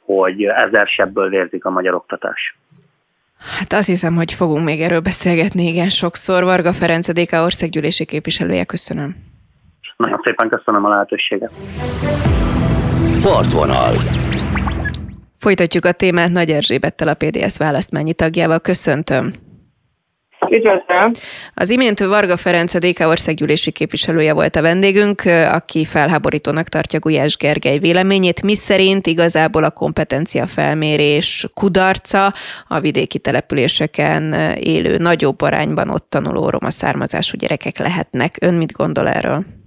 hogy 0.04 0.44
ezer 0.44 0.86
sebből 0.86 1.28
vérzik 1.28 1.64
a 1.64 1.70
magyar 1.70 1.94
oktatás. 1.94 2.56
Hát 3.58 3.72
azt 3.72 3.86
hiszem, 3.86 4.14
hogy 4.14 4.32
fogunk 4.32 4.64
még 4.64 4.80
erről 4.80 5.00
beszélgetni 5.00 5.66
igen 5.66 5.88
sokszor. 5.88 6.44
Varga 6.44 6.72
Ferenc, 6.72 7.12
DK 7.12 7.32
országgyűlési 7.32 8.04
képviselője, 8.04 8.64
köszönöm. 8.64 9.14
Nagyon 9.96 10.20
szépen 10.24 10.48
köszönöm 10.48 10.84
a 10.84 10.88
lehetőséget. 10.88 11.52
Partvonal. 13.22 13.94
Folytatjuk 15.38 15.84
a 15.84 15.92
témát 15.92 16.30
Nagy 16.30 16.50
Erzsébettel, 16.50 17.08
a 17.08 17.14
PDS 17.14 17.56
választmányi 17.58 18.12
tagjával. 18.12 18.60
Köszöntöm. 18.60 19.32
Üdvözlöm! 20.50 21.10
Az 21.54 21.70
imént 21.70 21.98
Varga 21.98 22.36
Ferenc, 22.36 22.74
a 22.74 22.78
DK 22.78 23.00
országgyűlési 23.06 23.70
képviselője 23.70 24.32
volt 24.32 24.56
a 24.56 24.62
vendégünk, 24.62 25.22
aki 25.50 25.84
felháborítónak 25.84 26.68
tartja 26.68 26.98
Gulyás 26.98 27.36
Gergely 27.36 27.78
véleményét, 27.78 28.42
mi 28.42 28.54
szerint 28.54 29.06
igazából 29.06 29.64
a 29.64 29.70
kompetencia 29.70 30.46
felmérés 30.46 31.46
kudarca 31.54 32.34
a 32.68 32.80
vidéki 32.80 33.18
településeken 33.18 34.32
élő 34.54 34.96
nagyobb 34.96 35.40
arányban 35.40 35.88
ott 35.88 36.06
tanuló 36.08 36.48
roma 36.48 36.70
származású 36.70 37.36
gyerekek 37.36 37.78
lehetnek. 37.78 38.36
Ön 38.40 38.54
mit 38.54 38.72
gondol 38.72 39.08
erről? 39.08 39.63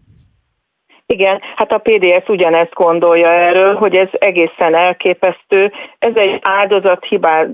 Igen, 1.10 1.42
hát 1.56 1.72
a 1.72 1.78
PDS 1.78 2.28
ugyanezt 2.28 2.74
gondolja 2.74 3.30
erről, 3.30 3.76
hogy 3.76 3.96
ez 3.96 4.10
egészen 4.12 4.76
elképesztő. 4.76 5.72
Ez 6.00 6.16
egy 6.16 6.40
áldozat 6.42 7.06
hibá, 7.06 7.46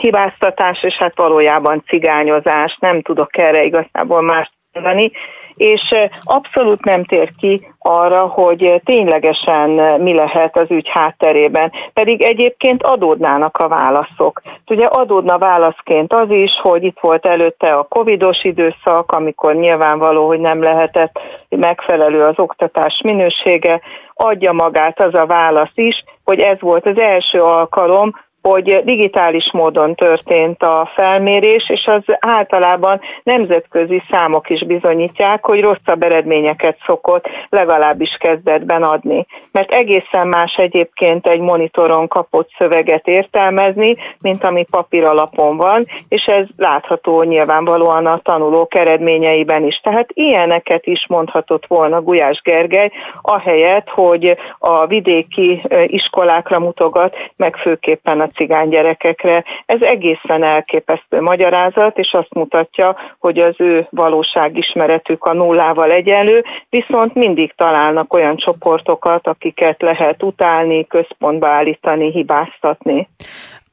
hibáztatás, 0.00 0.82
és 0.82 0.94
hát 0.94 1.16
valójában 1.16 1.82
cigányozás. 1.86 2.76
Nem 2.80 3.02
tudok 3.02 3.38
erre 3.38 3.64
igazából 3.64 4.22
más 4.22 4.50
mondani 4.72 5.12
és 5.56 5.94
abszolút 6.22 6.84
nem 6.84 7.04
tér 7.04 7.32
ki 7.38 7.72
arra, 7.78 8.26
hogy 8.26 8.80
ténylegesen 8.84 9.70
mi 10.00 10.14
lehet 10.14 10.56
az 10.56 10.70
ügy 10.70 10.88
hátterében. 10.88 11.72
Pedig 11.92 12.22
egyébként 12.22 12.82
adódnának 12.82 13.56
a 13.56 13.68
válaszok. 13.68 14.42
Ugye 14.66 14.86
adódna 14.86 15.38
válaszként 15.38 16.12
az 16.12 16.30
is, 16.30 16.50
hogy 16.62 16.84
itt 16.84 16.98
volt 17.00 17.26
előtte 17.26 17.72
a 17.72 17.82
covidos 17.82 18.44
időszak, 18.44 19.12
amikor 19.12 19.54
nyilvánvaló, 19.54 20.26
hogy 20.26 20.40
nem 20.40 20.62
lehetett 20.62 21.20
megfelelő 21.48 22.22
az 22.22 22.38
oktatás 22.38 23.00
minősége, 23.04 23.80
adja 24.14 24.52
magát 24.52 25.00
az 25.00 25.14
a 25.14 25.26
válasz 25.26 25.76
is, 25.76 26.04
hogy 26.24 26.40
ez 26.40 26.60
volt 26.60 26.86
az 26.86 26.98
első 26.98 27.42
alkalom, 27.42 28.12
hogy 28.42 28.82
digitális 28.84 29.50
módon 29.52 29.94
történt 29.94 30.62
a 30.62 30.90
felmérés, 30.94 31.70
és 31.70 31.86
az 31.86 32.02
általában 32.20 33.00
nemzetközi 33.22 34.02
számok 34.10 34.50
is 34.50 34.64
bizonyítják, 34.64 35.44
hogy 35.44 35.60
rosszabb 35.60 36.02
eredményeket 36.02 36.78
szokott 36.86 37.28
legalábbis 37.48 38.16
kezdetben 38.20 38.82
adni. 38.82 39.26
Mert 39.52 39.70
egészen 39.70 40.26
más 40.26 40.54
egyébként 40.56 41.26
egy 41.26 41.40
monitoron 41.40 42.08
kapott 42.08 42.50
szöveget 42.58 43.06
értelmezni, 43.06 43.96
mint 44.22 44.44
ami 44.44 44.64
papír 44.70 45.04
alapon 45.04 45.56
van, 45.56 45.84
és 46.08 46.24
ez 46.24 46.46
látható 46.56 47.22
nyilvánvalóan 47.22 48.06
a 48.06 48.20
tanulók 48.22 48.74
eredményeiben 48.74 49.64
is. 49.64 49.80
Tehát 49.82 50.08
ilyeneket 50.12 50.86
is 50.86 51.06
mondhatott 51.08 51.66
volna 51.66 52.00
Gulyás 52.00 52.40
Gergely, 52.42 52.90
ahelyett, 53.22 53.88
hogy 53.88 54.36
a 54.58 54.86
vidéki 54.86 55.62
iskolákra 55.86 56.58
mutogat, 56.58 57.16
meg 57.36 57.56
főképpen 57.56 58.20
a 58.20 58.26
cigány 58.34 58.68
gyerekekre. 58.68 59.44
Ez 59.66 59.82
egészen 59.82 60.42
elképesztő 60.42 61.20
magyarázat, 61.20 61.98
és 61.98 62.12
azt 62.12 62.34
mutatja, 62.34 62.96
hogy 63.18 63.38
az 63.38 63.54
ő 63.58 63.86
valóságismeretük 63.90 65.24
a 65.24 65.32
nullával 65.32 65.90
egyenlő, 65.90 66.44
viszont 66.70 67.14
mindig 67.14 67.52
találnak 67.56 68.12
olyan 68.12 68.36
csoportokat, 68.36 69.26
akiket 69.26 69.82
lehet 69.82 70.24
utálni, 70.24 70.86
központba 70.86 71.48
állítani, 71.48 72.10
hibáztatni 72.10 73.08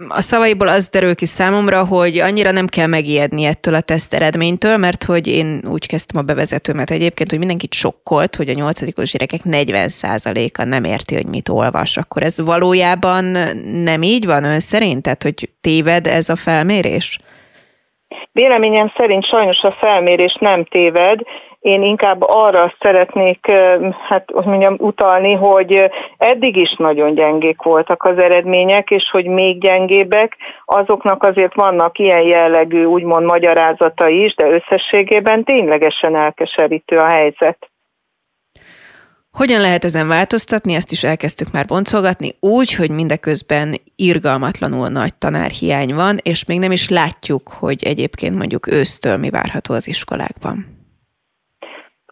a 0.08 0.22
szavaiból 0.22 0.68
az 0.68 0.90
derül 0.90 1.16
ki 1.16 1.26
számomra, 1.26 1.86
hogy 1.86 2.18
annyira 2.18 2.52
nem 2.52 2.68
kell 2.68 2.88
megijedni 2.88 3.46
ettől 3.46 3.74
a 3.74 3.82
teszt 3.82 4.14
eredménytől, 4.14 4.78
mert 4.78 5.04
hogy 5.04 5.28
én 5.28 5.62
úgy 5.72 5.88
kezdtem 5.88 6.22
a 6.22 6.26
bevezetőmet 6.26 6.90
egyébként, 6.90 7.30
hogy 7.30 7.40
mindenkit 7.40 7.74
sokkolt, 7.74 8.36
hogy 8.36 8.50
a 8.50 8.54
nyolcadikos 8.54 9.12
gyerekek 9.12 9.40
40%-a 9.44 10.64
nem 10.64 10.84
érti, 10.84 11.16
hogy 11.16 11.28
mit 11.28 11.50
olvas. 11.50 11.98
Akkor 11.98 12.24
ez 12.24 12.42
valójában 12.42 13.24
nem 13.84 14.02
így 14.02 14.26
van 14.26 14.44
ön 14.44 14.60
szerint? 14.60 15.02
Tehát, 15.02 15.24
hogy 15.24 15.50
téved 15.62 16.08
ez 16.08 16.30
a 16.30 16.36
felmérés? 16.36 17.20
Véleményem 18.32 18.94
szerint 18.98 19.26
sajnos 19.26 19.62
a 19.62 19.78
felmérés 19.80 20.38
nem 20.40 20.66
téved, 20.66 21.20
Én 21.60 21.84
inkább 21.84 22.22
arra 22.22 22.74
szeretnék 22.80 23.52
hát, 24.08 24.30
hogy 24.34 24.46
mondjam, 24.46 24.76
utalni, 24.78 25.34
hogy 25.34 25.90
eddig 26.18 26.56
is 26.56 26.76
nagyon 26.78 27.16
gyengék 27.16 27.62
voltak 27.62 28.04
az 28.04 28.18
eredmények, 28.18 28.90
és 28.90 29.10
hogy 29.12 29.26
még 29.26 29.60
gyengébbek, 29.60 30.38
azoknak 30.66 31.24
azért 31.24 31.54
vannak 31.54 32.00
ilyen 32.00 32.22
jellegű 32.22 32.84
úgymond 32.84 33.26
magyarázatai 33.26 34.24
is, 34.24 34.36
de 34.36 34.50
összességében 34.50 35.44
ténylegesen 35.44 36.16
elkeserítő 36.16 36.98
a 36.98 37.08
helyzet. 37.08 37.70
Hogyan 39.38 39.62
lehet 39.62 39.84
ezen 39.84 40.08
változtatni, 40.08 40.74
ezt 40.74 40.92
is 40.92 41.04
elkezdtük 41.04 41.52
már 41.52 41.66
boncolgatni, 41.66 42.30
úgy, 42.40 42.74
hogy 42.74 42.90
mindeközben 42.92 43.76
irgalmatlanul 43.96 44.88
nagy 44.88 45.14
tanárhiány 45.14 45.96
van, 45.96 46.18
és 46.22 46.46
még 46.46 46.60
nem 46.60 46.72
is 46.72 46.90
látjuk, 46.90 47.50
hogy 47.60 47.84
egyébként 47.84 48.36
mondjuk 48.36 48.68
ősztől 48.68 49.18
mi 49.18 49.30
várható 49.30 49.74
az 49.74 49.88
iskolákban 49.88 50.79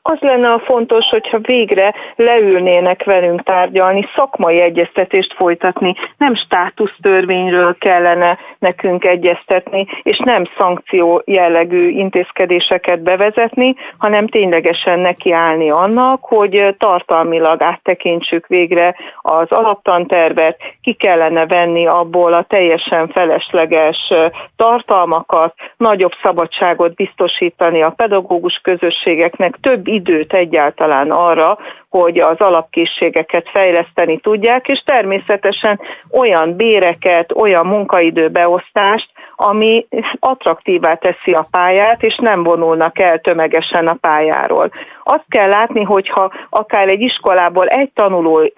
az 0.09 0.17
lenne 0.19 0.51
a 0.51 0.59
fontos, 0.59 1.05
hogyha 1.09 1.37
végre 1.41 1.93
leülnének 2.15 3.03
velünk 3.03 3.43
tárgyalni, 3.43 4.07
szakmai 4.15 4.61
egyeztetést 4.61 5.33
folytatni, 5.33 5.95
nem 6.17 6.35
státusztörvényről 6.35 7.77
kellene 7.77 8.37
nekünk 8.59 9.05
egyeztetni, 9.05 9.87
és 10.03 10.17
nem 10.17 10.43
szankció 10.57 11.21
jellegű 11.25 11.87
intézkedéseket 11.87 13.01
bevezetni, 13.01 13.75
hanem 13.97 14.27
ténylegesen 14.27 14.99
nekiállni 14.99 15.69
annak, 15.69 16.23
hogy 16.23 16.75
tartalmilag 16.77 17.61
áttekintsük 17.61 18.47
végre 18.47 18.95
az 19.21 19.47
alaptantervet, 19.49 20.57
ki 20.81 20.93
kellene 20.93 21.45
venni 21.45 21.87
abból 21.87 22.33
a 22.33 22.43
teljesen 22.43 23.07
felesleges 23.07 24.13
tartalmakat, 24.55 25.53
nagyobb 25.77 26.13
szabadságot 26.21 26.93
biztosítani 26.93 27.81
a 27.81 27.89
pedagógus 27.89 28.59
közösségeknek, 28.63 29.57
több 29.61 29.87
időt 29.97 30.33
egyáltalán 30.33 31.11
arra, 31.11 31.57
hogy 31.99 32.19
az 32.19 32.37
alapkészségeket 32.37 33.49
fejleszteni 33.49 34.17
tudják, 34.19 34.67
és 34.67 34.81
természetesen 34.85 35.79
olyan 36.11 36.55
béreket, 36.55 37.31
olyan 37.35 37.65
munkaidőbeosztást, 37.65 39.09
ami 39.35 39.87
attraktívá 40.19 40.93
teszi 40.93 41.31
a 41.31 41.45
pályát, 41.51 42.03
és 42.03 42.17
nem 42.21 42.43
vonulnak 42.43 42.99
el 42.99 43.19
tömegesen 43.19 43.87
a 43.87 43.97
pályáról. 44.01 44.69
Azt 45.03 45.25
kell 45.29 45.49
látni, 45.49 45.83
hogyha 45.83 46.31
akár 46.49 46.87
egy 46.87 47.01
iskolából 47.01 47.67
egy 47.67 47.91
tanuló, 47.93 48.51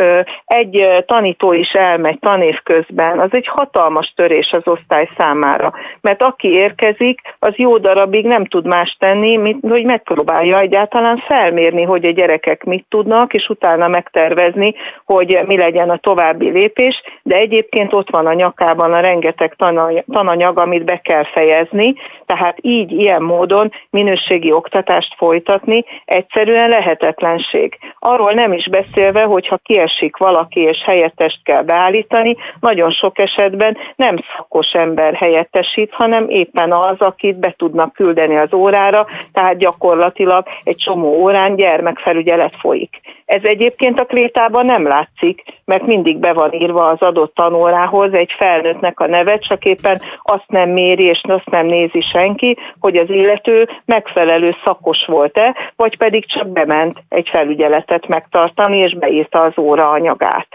egy 0.46 1.04
tanító 1.06 1.54
is 1.54 1.72
elmegy 1.72 2.20
tanév 2.20 2.60
közben, 2.64 3.20
az 3.20 3.30
egy 3.32 3.48
hatalmas 3.48 4.14
törés 4.16 4.52
az 4.52 4.68
osztály 4.68 5.10
számára. 5.18 5.74
Mert 6.02 6.24
aki 6.24 6.48
érkezik, 6.48 7.22
az 7.40 7.56
jó 7.56 7.78
darabig 7.78 8.26
nem 8.26 8.46
tud 8.46 8.66
más 8.66 8.96
tenni, 9.00 9.38
mint 9.38 9.66
hogy 9.70 9.84
megpróbálja 9.84 10.60
egyáltalán 10.60 11.24
felmérni, 11.28 11.84
hogy 11.84 12.06
a 12.06 12.12
gyerekek 12.12 12.64
mit 12.64 12.86
tudnak, 12.90 13.29
és 13.34 13.50
utána 13.50 13.88
megtervezni, 13.88 14.76
hogy 15.06 15.42
mi 15.46 15.58
legyen 15.58 15.90
a 15.90 15.98
további 15.98 16.50
lépés, 16.50 17.02
de 17.24 17.36
egyébként 17.36 17.94
ott 17.94 18.10
van 18.10 18.26
a 18.26 18.34
nyakában 18.34 18.94
a 18.94 19.00
rengeteg 19.00 19.56
tananyag, 19.56 20.58
amit 20.58 20.86
be 20.86 20.98
kell 20.98 21.24
fejezni, 21.24 21.94
tehát 22.26 22.58
így, 22.62 22.92
ilyen 22.92 23.22
módon 23.22 23.72
minőségi 23.90 24.52
oktatást 24.52 25.16
folytatni 25.18 25.86
egyszerűen 26.06 26.70
lehetetlenség. 26.70 27.78
Arról 28.00 28.32
nem 28.32 28.54
is 28.54 28.70
beszélve, 28.70 29.24
hogyha 29.24 29.58
kiesik 29.58 30.18
valaki 30.18 30.60
és 30.60 30.78
helyettest 30.86 31.40
kell 31.44 31.62
beállítani, 31.62 32.38
nagyon 32.60 32.92
sok 32.92 33.20
esetben 33.20 33.78
nem 33.96 34.18
szakos 34.36 34.72
ember 34.72 35.14
helyettesít, 35.14 35.94
hanem 35.94 36.30
éppen 36.30 36.72
az, 36.72 36.96
akit 37.00 37.40
be 37.40 37.54
tudnak 37.58 37.94
küldeni 37.94 38.38
az 38.38 38.54
órára, 38.54 39.08
tehát 39.34 39.58
gyakorlatilag 39.58 40.48
egy 40.64 40.78
csomó 40.78 41.14
órán 41.22 41.56
gyermekfelügyelet 41.56 42.56
folyik. 42.60 43.00
Ez 43.30 43.44
egyébként 43.44 44.00
a 44.00 44.06
krétában 44.06 44.66
nem 44.66 44.88
látszik, 44.88 45.44
mert 45.66 45.86
mindig 45.86 46.18
be 46.18 46.34
van 46.34 46.54
írva 46.54 46.86
az 46.86 47.02
adott 47.02 47.34
tanórához 47.34 48.14
egy 48.14 48.32
felnőttnek 48.38 49.00
a 49.00 49.08
neve, 49.08 49.38
csak 49.38 49.66
éppen 49.66 50.02
azt 50.22 50.48
nem 50.48 50.70
méri 50.70 51.04
és 51.04 51.22
azt 51.24 51.50
nem 51.50 51.66
nézi 51.66 52.02
senki, 52.02 52.58
hogy 52.80 52.96
az 52.96 53.10
illető 53.10 53.70
megfelelő 53.86 54.56
szakos 54.64 55.06
volt-e, 55.06 55.56
vagy 55.76 55.98
pedig 55.98 56.26
csak 56.26 56.48
bement 56.48 57.04
egy 57.10 57.30
felügyeletet 57.30 58.08
megtartani, 58.08 58.78
és 58.78 58.96
beírta 58.96 59.42
az 59.42 59.58
óra 59.58 59.90
anyagát. 59.90 60.48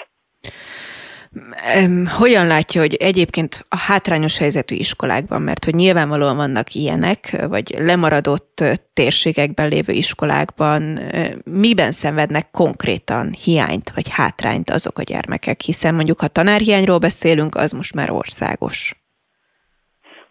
Hogyan 2.17 2.47
látja, 2.47 2.81
hogy 2.81 2.95
egyébként 2.95 3.67
a 3.69 3.77
hátrányos 3.77 4.39
helyzetű 4.39 4.75
iskolákban, 4.75 5.43
mert 5.43 5.65
hogy 5.65 5.75
nyilvánvalóan 5.75 6.37
vannak 6.37 6.75
ilyenek, 6.75 7.45
vagy 7.49 7.75
lemaradott 7.79 8.65
térségekben 8.93 9.69
lévő 9.69 9.93
iskolákban, 9.93 11.01
miben 11.45 11.93
szenvednek 11.93 12.51
konkrétan 12.51 13.35
hiányt 13.43 13.91
vagy 13.95 14.09
hátrányt 14.09 14.71
azok 14.71 14.99
a 14.99 15.03
gyermekek, 15.03 15.61
hiszen 15.61 15.95
mondjuk 15.95 16.21
ha 16.21 16.29
tanárhiányról 16.29 16.99
beszélünk, 16.99 17.55
az 17.55 17.73
most 17.73 17.95
már 17.95 18.11
országos. 18.11 19.04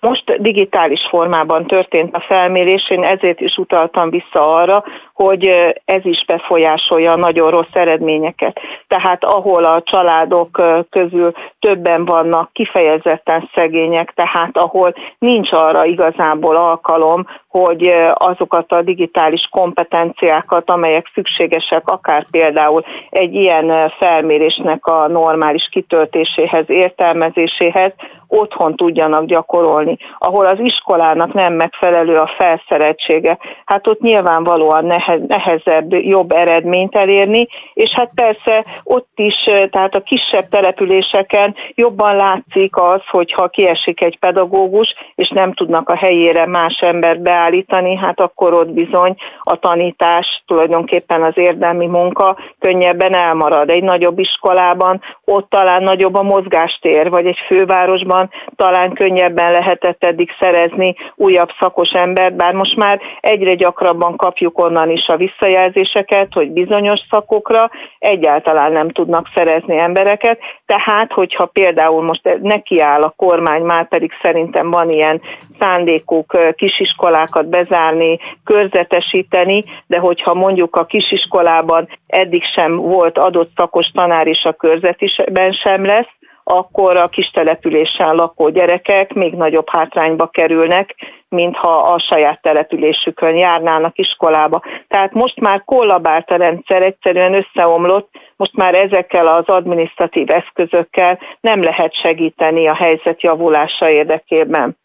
Most 0.04 0.42
digitális 0.42 1.08
formában 1.10 1.68
történt 1.68 2.16
a 2.16 2.20
felmérés, 2.20 2.90
én 2.90 3.04
ezért 3.04 3.40
is 3.40 3.58
utaltam 3.58 4.10
vissza 4.10 4.56
arra, 4.56 4.84
hogy 5.14 5.48
ez 5.86 6.06
is 6.06 6.26
befolyásolja 6.26 7.12
a 7.12 7.18
nagyon 7.18 7.50
rossz 7.50 7.74
eredményeket. 7.74 8.60
Tehát 8.88 9.24
ahol 9.24 9.64
a 9.64 9.82
családok 9.82 10.62
közül 10.90 11.32
többen 11.60 12.06
vannak 12.06 12.54
kifejezetten 12.54 13.50
szegények, 13.54 14.14
tehát 14.16 14.58
ahol 14.58 14.94
nincs 15.20 15.52
arra 15.52 15.86
igazából 15.86 16.56
alkalom, 16.56 17.26
hogy 17.48 17.96
azokat 18.14 18.72
a 18.72 18.82
digitális 18.82 19.48
kompetenciákat, 19.52 20.70
amelyek 20.70 21.12
szükségesek 21.14 21.88
akár 21.88 22.26
például 22.32 22.84
egy 23.10 23.34
ilyen 23.34 23.92
felmérésnek 24.00 24.86
a 24.86 25.08
normális 25.08 25.68
kitöltéséhez, 25.72 26.70
értelmezéséhez, 26.70 27.92
otthon 28.34 28.76
tudjanak 28.76 29.26
gyakorolni, 29.26 29.98
ahol 30.18 30.46
az 30.46 30.60
iskolának 30.60 31.34
nem 31.34 31.54
megfelelő 31.54 32.18
a 32.18 32.32
felszereltsége. 32.38 33.38
Hát 33.66 33.88
ott 33.88 34.00
nyilvánvalóan 34.00 34.86
nehezebb, 35.28 35.94
jobb 35.94 36.32
eredményt 36.32 36.96
elérni, 36.96 37.48
és 37.74 37.90
hát 37.90 38.12
persze 38.16 38.66
ott 38.84 39.12
is, 39.16 39.36
tehát 39.70 39.96
a 39.96 40.02
kisebb 40.02 40.48
településeken 40.50 41.56
jobban 41.76 42.16
látszik 42.16 42.78
az, 42.78 43.02
hogyha 43.08 43.48
kiesik 43.48 44.02
egy 44.02 44.20
pedagógus, 44.20 44.94
és 45.16 45.30
nem 45.30 45.54
tudnak 45.54 45.90
a 45.90 45.96
helyére 45.96 46.46
más 46.46 46.80
embert 46.80 47.22
beállítani, 47.22 47.96
hát 47.96 48.20
akkor 48.20 48.54
ott 48.54 48.72
bizony 48.72 49.16
a 49.40 49.56
tanítás, 49.56 50.44
tulajdonképpen 50.48 51.24
az 51.24 51.38
érdemi 51.38 51.88
munka 51.88 52.38
könnyebben 52.60 53.16
elmarad. 53.16 53.70
Egy 53.70 53.84
nagyobb 53.84 54.20
iskolában 54.20 55.02
ott 55.26 55.50
talán 55.50 55.84
nagyobb 55.84 56.16
a 56.16 56.24
mozgástér, 56.24 57.10
vagy 57.10 57.26
egy 57.26 57.40
fővárosban 57.48 58.23
talán 58.56 58.94
könnyebben 58.94 59.52
lehetett 59.52 60.04
eddig 60.04 60.30
szerezni 60.40 60.96
újabb 61.16 61.50
szakos 61.60 61.90
embert, 61.90 62.36
bár 62.36 62.54
most 62.54 62.76
már 62.76 63.02
egyre 63.20 63.56
gyakrabban 63.56 64.16
kapjuk 64.18 64.60
onnan 64.60 64.90
is 64.90 65.08
a 65.08 65.18
visszajelzéseket, 65.18 66.28
hogy 66.34 66.52
bizonyos 66.52 67.00
szakokra 67.10 67.70
egyáltalán 68.00 68.72
nem 68.72 68.90
tudnak 68.90 69.30
szerezni 69.36 69.78
embereket, 69.78 70.40
tehát 70.66 71.12
hogyha 71.12 71.46
például 71.46 72.04
most 72.04 72.38
nekiáll 72.42 73.04
a 73.04 73.14
kormány, 73.18 73.62
már 73.62 73.88
pedig 73.88 74.12
szerintem 74.22 74.70
van 74.70 74.90
ilyen 74.90 75.22
szándékuk 75.60 76.38
kisiskolákat 76.56 77.48
bezárni, 77.50 78.20
körzetesíteni, 78.44 79.64
de 79.88 79.98
hogyha 79.98 80.34
mondjuk 80.34 80.76
a 80.76 80.86
kisiskolában 80.86 81.88
eddig 82.08 82.44
sem 82.44 82.76
volt 82.76 83.18
adott 83.18 83.52
szakos 83.56 83.92
tanár, 83.94 84.28
és 84.28 84.44
a 84.44 84.54
körzetben 84.54 85.52
sem 85.52 85.86
lesz, 85.86 86.10
akkor 86.44 86.98
a 86.98 87.08
kis 87.08 87.30
településen 87.30 88.16
lakó 88.16 88.50
gyerekek 88.50 89.14
még 89.14 89.34
nagyobb 89.34 89.70
hátrányba 89.70 90.28
kerülnek, 90.28 90.96
mintha 91.30 91.78
a 91.78 92.00
saját 92.00 92.42
településükön 92.42 93.36
járnának 93.36 93.98
iskolába. 93.98 94.62
Tehát 94.88 95.14
most 95.14 95.40
már 95.40 95.64
kollabált 95.66 96.30
a 96.30 96.36
rendszer, 96.36 96.82
egyszerűen 96.82 97.34
összeomlott, 97.34 98.10
most 98.36 98.56
már 98.56 98.76
ezekkel 98.76 99.28
az 99.28 99.46
adminisztratív 99.46 100.30
eszközökkel 100.30 101.20
nem 101.42 101.64
lehet 101.64 101.94
segíteni 101.96 102.68
a 102.68 102.76
helyzet 102.76 103.22
javulása 103.22 103.90
érdekében. 103.90 104.78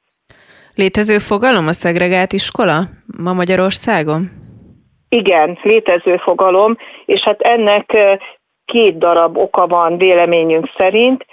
Létező 0.75 1.19
fogalom 1.19 1.67
a 1.67 1.73
szegregált 1.73 2.33
iskola 2.33 2.79
ma 3.23 3.33
Magyarországon? 3.33 4.31
Igen, 5.09 5.59
létező 5.63 6.17
fogalom, 6.17 6.77
és 7.05 7.21
hát 7.21 7.41
ennek 7.41 7.97
két 8.65 8.99
darab 8.99 9.37
oka 9.37 9.67
van 9.67 9.99
véleményünk 9.99 10.71
szerint 10.77 11.27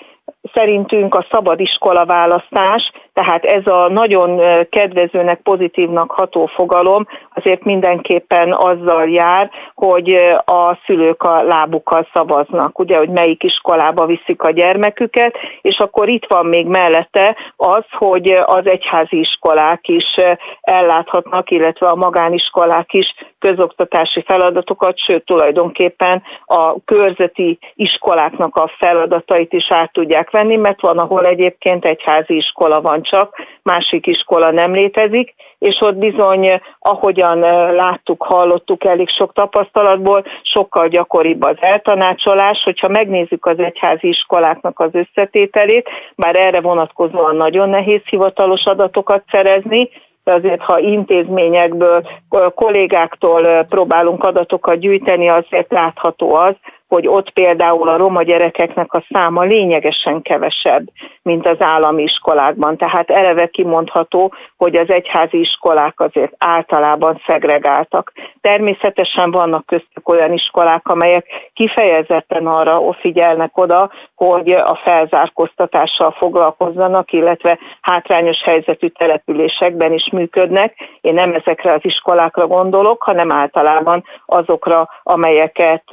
szerintünk 0.54 1.16
a 1.16 1.26
szabad 1.32 1.60
iskola 1.60 2.06
választás, 2.06 2.92
tehát 3.14 3.44
ez 3.44 3.68
a 3.68 3.90
nagyon 3.90 4.42
kedvezőnek, 4.70 5.40
pozitívnak 5.42 6.12
ható 6.12 6.46
fogalom 6.46 7.08
azért 7.34 7.64
mindenképpen 7.64 8.54
azzal 8.54 9.10
jár, 9.10 9.50
hogy 9.76 10.14
a 10.46 10.78
szülők 10.86 11.24
a 11.24 11.42
lábukkal 11.42 12.08
szavaznak, 12.14 12.80
ugye, 12.80 12.98
hogy 12.98 13.10
melyik 13.10 13.44
iskolába 13.44 14.06
viszik 14.06 14.42
a 14.42 14.52
gyermeküket, 14.52 15.36
és 15.62 15.78
akkor 15.78 16.10
itt 16.10 16.26
van 16.28 16.46
még 16.46 16.66
mellette 16.66 17.36
az, 17.56 17.84
hogy 17.92 18.30
az 18.46 18.68
egyházi 18.68 19.20
iskolák 19.20 19.88
is 19.88 20.20
elláthatnak, 20.62 21.52
illetve 21.52 21.88
a 21.88 21.96
magániskolák 21.96 22.94
is 22.94 23.16
közoktatási 23.40 24.24
feladatokat, 24.26 24.98
sőt 24.98 25.26
tulajdonképpen 25.26 26.24
a 26.46 26.84
körzeti 26.86 27.60
iskoláknak 27.74 28.56
a 28.56 28.72
feladatait 28.78 29.54
is 29.54 29.72
át 29.72 29.92
tudják 29.92 30.15
venni, 30.32 30.56
mert 30.56 30.82
van, 30.82 30.98
ahol 30.98 31.26
egyébként 31.26 31.86
egyházi 31.86 32.36
iskola 32.36 32.82
van 32.82 33.02
csak, 33.02 33.36
másik 33.64 34.08
iskola 34.08 34.52
nem 34.52 34.74
létezik, 34.74 35.34
és 35.60 35.82
ott 35.82 35.96
bizony, 35.96 36.62
ahogyan 36.80 37.40
láttuk, 37.76 38.24
hallottuk 38.24 38.84
elég 38.86 39.10
sok 39.10 39.34
tapasztalatból, 39.34 40.26
sokkal 40.42 40.88
gyakoribb 40.88 41.44
az 41.44 41.58
eltanácsolás, 41.60 42.62
hogyha 42.64 42.88
megnézzük 42.88 43.46
az 43.46 43.60
egyházi 43.60 44.08
iskoláknak 44.08 44.80
az 44.80 44.90
összetételét, 44.94 45.90
bár 46.16 46.36
erre 46.36 46.62
vonatkozóan 46.62 47.36
nagyon 47.36 47.70
nehéz 47.70 48.02
hivatalos 48.06 48.66
adatokat 48.66 49.24
szerezni, 49.32 49.90
de 50.24 50.34
azért 50.34 50.62
ha 50.62 50.80
intézményekből, 50.80 52.08
kollégáktól 52.56 53.64
próbálunk 53.64 54.24
adatokat 54.24 54.80
gyűjteni, 54.80 55.30
azért 55.30 55.72
látható 55.72 56.34
az, 56.34 56.56
hogy 56.88 57.08
ott 57.08 57.30
például 57.30 57.90
a 57.90 57.98
roma 57.98 58.24
gyerekeknek 58.24 58.94
a 58.94 59.06
száma 59.10 59.42
lényegesen 59.42 60.22
kevesebb, 60.22 60.88
mint 61.22 61.48
az 61.48 61.58
állami 61.60 62.04
iskolákban. 62.04 62.78
Tehát 62.78 63.10
eleve 63.10 63.48
kimondható, 63.48 64.34
hogy 64.58 64.76
az 64.76 64.90
egyházi 64.90 65.40
iskolák 65.40 66.00
azért 66.00 66.34
általában 66.38 67.22
szegregáltak. 67.28 68.12
Természetesen 68.42 69.32
vannak 69.32 69.66
köztük 69.66 70.10
olyan 70.10 70.34
iskolák, 70.34 70.88
amelyek 70.88 71.26
kifejezetten 71.54 72.48
arra 72.48 72.94
figyelnek 72.94 73.58
oda, 73.58 73.92
hogy 74.16 74.52
a 74.52 74.80
felzárkóztatással 74.84 76.12
foglalkozzanak, 76.12 77.12
illetve 77.12 77.60
hátrányos 77.82 78.44
helyzetű 78.44 78.88
településekben 78.88 79.94
is 79.94 80.10
működnek. 80.12 80.76
Én 81.02 81.14
nem 81.14 81.34
ezekre 81.34 81.74
az 81.74 81.82
iskolákra 81.82 82.48
gondolok, 82.48 83.04
hanem 83.04 83.32
általában 83.32 84.04
azokra, 84.26 84.90
amelyeket 85.04 85.84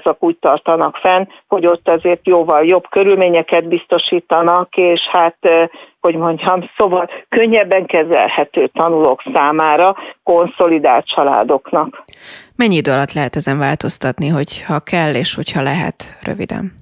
egyházak 0.00 0.22
úgy 0.22 0.36
tartanak 0.40 0.96
fenn, 0.96 1.24
hogy 1.46 1.66
ott 1.66 1.88
azért 1.88 2.26
jóval 2.26 2.64
jobb 2.64 2.84
körülményeket 2.90 3.68
biztosítanak, 3.68 4.76
és 4.76 5.00
hát 5.12 5.36
hogy 6.00 6.16
mondjam, 6.16 6.70
szóval 6.76 7.10
könnyebben 7.28 7.86
kezelhető 7.86 8.66
tanulók 8.66 9.22
számára, 9.32 9.96
konszolidált 10.22 11.06
családoknak. 11.06 12.04
Mennyi 12.56 12.76
idő 12.76 12.92
alatt 12.92 13.12
lehet 13.12 13.36
ezen 13.36 13.58
változtatni, 13.58 14.28
hogyha 14.28 14.80
kell 14.80 15.14
és 15.14 15.34
hogyha 15.34 15.62
lehet, 15.62 16.04
röviden? 16.22 16.72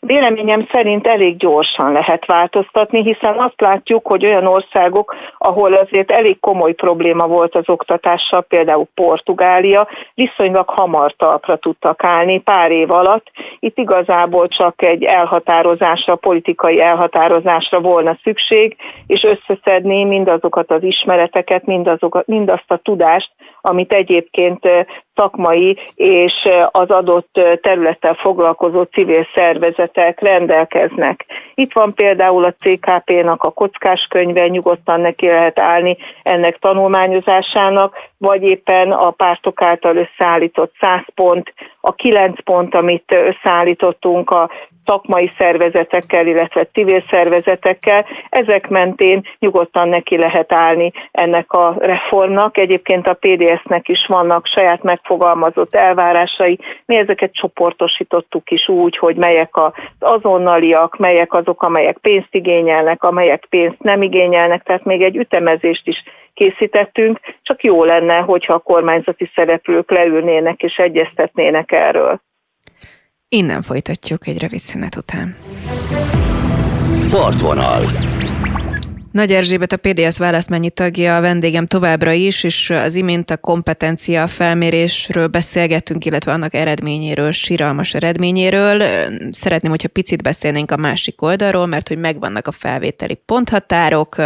Véleményem 0.00 0.68
szerint 0.72 1.06
elég 1.06 1.36
gyorsan 1.36 1.92
lehet 1.92 2.26
változtatni, 2.26 3.02
hiszen 3.02 3.38
azt 3.38 3.60
látjuk, 3.60 4.06
hogy 4.06 4.24
olyan 4.24 4.46
országok, 4.46 5.14
ahol 5.38 5.72
azért 5.72 6.10
elég 6.10 6.40
komoly 6.40 6.72
probléma 6.72 7.26
volt 7.26 7.54
az 7.54 7.68
oktatással, 7.68 8.40
például 8.40 8.86
Portugália, 8.94 9.88
viszonylag 10.14 10.68
hamar 10.68 11.12
talpra 11.16 11.56
tudtak 11.56 12.04
állni 12.04 12.40
pár 12.40 12.70
év 12.70 12.90
alatt. 12.90 13.26
Itt 13.58 13.78
igazából 13.78 14.48
csak 14.48 14.82
egy 14.82 15.02
elhatározásra, 15.04 16.16
politikai 16.16 16.80
elhatározásra 16.80 17.80
volna 17.80 18.18
szükség, 18.22 18.76
és 19.06 19.22
összeszedni 19.22 20.04
mindazokat 20.04 20.70
az 20.70 20.82
ismereteket, 20.82 21.64
mindazokat, 21.66 22.26
mindazt 22.26 22.70
a 22.70 22.76
tudást, 22.76 23.30
amit 23.60 23.92
egyébként 23.92 24.68
szakmai 25.14 25.78
és 25.94 26.48
az 26.70 26.90
adott 26.90 27.40
területtel 27.60 28.14
foglalkozó 28.14 28.82
civil 28.82 29.26
szervezetek 29.98 30.20
rendelkeznek. 30.20 31.24
Itt 31.54 31.72
van 31.72 31.94
például 31.94 32.44
a 32.44 32.54
CKP-nak 32.58 33.42
a 33.42 33.50
kockás 33.50 34.06
könyve, 34.10 34.46
nyugodtan 34.46 35.00
neki 35.00 35.26
lehet 35.26 35.58
állni 35.58 35.96
ennek 36.22 36.58
tanulmányozásának, 36.58 37.96
vagy 38.18 38.42
éppen 38.42 38.92
a 38.92 39.10
pártok 39.10 39.62
által 39.62 39.96
összeállított 39.96 40.74
100 40.80 41.00
pont, 41.14 41.54
a 41.80 41.94
9 41.94 42.42
pont, 42.42 42.74
amit 42.74 43.12
összeállítottunk 43.12 44.30
a 44.30 44.50
szakmai 44.88 45.32
szervezetekkel, 45.38 46.26
illetve 46.26 46.64
civil 46.72 47.04
szervezetekkel. 47.10 48.06
Ezek 48.28 48.68
mentén 48.68 49.22
nyugodtan 49.38 49.88
neki 49.88 50.16
lehet 50.16 50.52
állni 50.52 50.92
ennek 51.10 51.52
a 51.52 51.76
reformnak. 51.78 52.58
Egyébként 52.58 53.06
a 53.06 53.18
PDS-nek 53.20 53.88
is 53.88 54.06
vannak 54.06 54.46
saját 54.46 54.82
megfogalmazott 54.82 55.74
elvárásai. 55.74 56.58
Mi 56.84 56.96
ezeket 56.96 57.34
csoportosítottuk 57.34 58.50
is 58.50 58.68
úgy, 58.68 58.96
hogy 58.96 59.16
melyek 59.16 59.56
az 59.56 59.72
azonnaliak, 59.98 60.96
melyek 60.96 61.32
azok, 61.32 61.62
amelyek 61.62 61.98
pénzt 61.98 62.34
igényelnek, 62.34 63.02
amelyek 63.02 63.46
pénzt 63.50 63.82
nem 63.82 64.02
igényelnek, 64.02 64.62
tehát 64.62 64.84
még 64.84 65.02
egy 65.02 65.16
ütemezést 65.16 65.86
is 65.86 66.02
készítettünk, 66.38 67.20
csak 67.42 67.62
jó 67.62 67.84
lenne, 67.84 68.16
hogyha 68.16 68.54
a 68.54 68.58
kormányzati 68.58 69.30
szereplők 69.34 69.90
leülnének 69.90 70.62
és 70.62 70.76
egyeztetnének 70.76 71.72
erről. 71.72 72.20
Innen 73.28 73.62
folytatjuk 73.62 74.26
egy 74.26 74.40
rövid 74.40 74.58
szünet 74.58 74.96
után. 74.96 75.36
Partvonal. 77.10 77.82
Nagy 79.18 79.32
Erzsébet 79.32 79.72
a 79.72 79.76
PDS 79.76 80.18
választmányi 80.18 80.70
tagja, 80.70 81.16
a 81.16 81.20
vendégem 81.20 81.66
továbbra 81.66 82.12
is, 82.12 82.44
és 82.44 82.70
az 82.70 82.94
imént 82.94 83.30
a 83.30 83.36
kompetencia 83.36 84.26
felmérésről 84.26 85.26
beszélgettünk, 85.26 86.04
illetve 86.04 86.32
annak 86.32 86.54
eredményéről, 86.54 87.32
siralmas 87.32 87.94
eredményéről. 87.94 88.82
Szeretném, 89.30 89.70
hogyha 89.70 89.88
picit 89.88 90.22
beszélnénk 90.22 90.70
a 90.70 90.76
másik 90.76 91.22
oldalról, 91.22 91.66
mert 91.66 91.88
hogy 91.88 91.98
megvannak 91.98 92.46
a 92.46 92.52
felvételi 92.52 93.14
ponthatárok, 93.26 94.16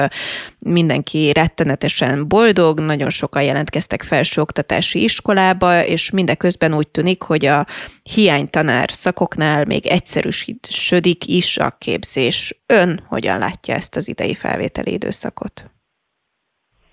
mindenki 0.58 1.32
rettenetesen 1.32 2.28
boldog, 2.28 2.80
nagyon 2.80 3.10
sokan 3.10 3.42
jelentkeztek 3.42 4.02
felsőoktatási 4.02 5.02
iskolába, 5.02 5.84
és 5.84 6.10
mindeközben 6.10 6.74
úgy 6.74 6.88
tűnik, 6.88 7.22
hogy 7.22 7.46
a 7.46 7.66
hiánytanár 8.02 8.90
szakoknál 8.92 9.64
még 9.64 9.86
egyszerűsödik 9.86 11.26
is 11.26 11.58
a 11.58 11.76
képzés. 11.78 12.62
Ön 12.66 13.02
hogyan 13.06 13.38
látja 13.38 13.74
ezt 13.74 13.96
az 13.96 14.08
idei 14.08 14.34
felvételi 14.82 14.92
időszakot? 14.92 15.70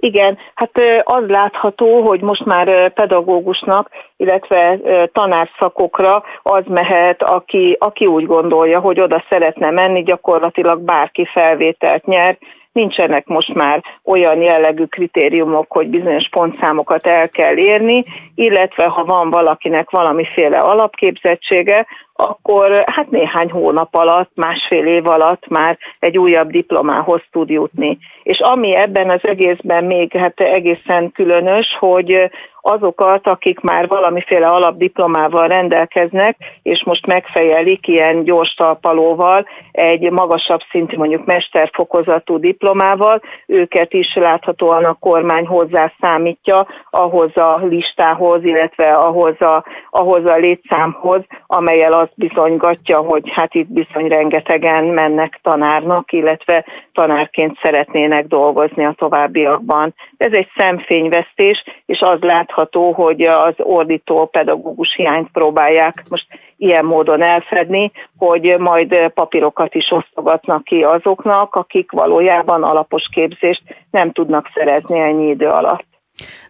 Igen, 0.01 0.37
hát 0.55 0.71
az 1.03 1.23
látható, 1.27 2.01
hogy 2.01 2.21
most 2.21 2.45
már 2.45 2.93
pedagógusnak, 2.93 3.89
illetve 4.17 4.79
tanárszakokra 5.13 6.23
az 6.43 6.63
mehet, 6.67 7.23
aki, 7.23 7.77
aki 7.79 8.05
úgy 8.05 8.25
gondolja, 8.25 8.79
hogy 8.79 8.99
oda 8.99 9.23
szeretne 9.29 9.71
menni, 9.71 10.03
gyakorlatilag 10.03 10.79
bárki 10.81 11.25
felvételt 11.25 12.05
nyer, 12.05 12.37
nincsenek 12.71 13.27
most 13.27 13.53
már 13.53 13.83
olyan 14.03 14.41
jellegű 14.41 14.85
kritériumok, 14.85 15.71
hogy 15.71 15.87
bizonyos 15.87 16.29
pontszámokat 16.29 17.07
el 17.07 17.29
kell 17.29 17.57
érni, 17.57 18.03
illetve 18.35 18.83
ha 18.85 19.03
van 19.05 19.29
valakinek 19.29 19.89
valamiféle 19.89 20.59
alapképzettsége, 20.59 21.87
akkor 22.19 22.83
hát 22.85 23.09
néhány 23.09 23.51
hónap 23.51 23.95
alatt, 23.95 24.31
másfél 24.35 24.85
év 24.85 25.07
alatt 25.07 25.47
már 25.47 25.77
egy 25.99 26.17
újabb 26.17 26.49
diplomához 26.49 27.21
tud 27.31 27.49
jutni. 27.49 27.97
És 28.23 28.39
ami 28.39 28.75
ebben 28.75 29.09
az 29.09 29.19
egészben 29.21 29.83
még 29.83 30.17
hát 30.17 30.39
egészen 30.39 31.11
különös, 31.11 31.67
hogy 31.79 32.29
azokat, 32.61 33.27
akik 33.27 33.59
már 33.59 33.87
valamiféle 33.87 34.47
alapdiplomával 34.47 35.47
rendelkeznek, 35.47 36.37
és 36.63 36.83
most 36.83 37.05
megfejelik 37.05 37.87
ilyen 37.87 38.23
gyors 38.23 38.53
talpalóval, 38.53 39.47
egy 39.71 40.11
magasabb 40.11 40.59
szintű 40.71 40.97
mondjuk 40.97 41.25
mesterfokozatú 41.25 42.37
diplomával, 42.37 43.21
őket 43.45 43.93
is 43.93 44.15
láthatóan 44.15 44.85
a 44.85 44.93
kormány 44.93 45.45
hozzá 45.45 45.93
számítja 45.99 46.67
ahhoz 46.89 47.37
a 47.37 47.59
listához, 47.63 48.43
illetve 48.43 48.93
ahhoz 48.93 49.41
a, 49.41 49.63
ahhoz 49.89 50.25
a 50.25 50.35
létszámhoz, 50.35 51.21
amelyel 51.47 51.93
azt 52.09 52.29
bizonygatja, 52.29 52.97
hogy 52.97 53.23
hát 53.31 53.53
itt 53.53 53.67
bizony 53.67 54.07
rengetegen 54.07 54.83
mennek 54.83 55.39
tanárnak, 55.43 56.11
illetve 56.11 56.65
tanárként 56.93 57.57
szeretnének 57.61 58.27
dolgozni 58.27 58.85
a 58.85 58.95
továbbiakban. 58.97 59.93
Ez 60.17 60.31
egy 60.31 60.47
szemfényvesztés, 60.57 61.63
és 61.85 61.99
az 61.99 62.19
látható, 62.19 62.91
hogy 62.91 63.21
az 63.21 63.53
ordító 63.57 64.25
pedagógus 64.25 64.95
hiányt 64.95 65.29
próbálják 65.31 66.03
most 66.09 66.27
ilyen 66.57 66.85
módon 66.85 67.21
elfedni, 67.21 67.91
hogy 68.17 68.55
majd 68.59 69.11
papírokat 69.13 69.75
is 69.75 69.91
osztogatnak 69.91 70.63
ki 70.63 70.83
azoknak, 70.83 71.55
akik 71.55 71.91
valójában 71.91 72.63
alapos 72.63 73.03
képzést 73.11 73.61
nem 73.91 74.11
tudnak 74.11 74.51
szerezni 74.53 74.99
ennyi 74.99 75.27
idő 75.27 75.47
alatt. 75.47 75.87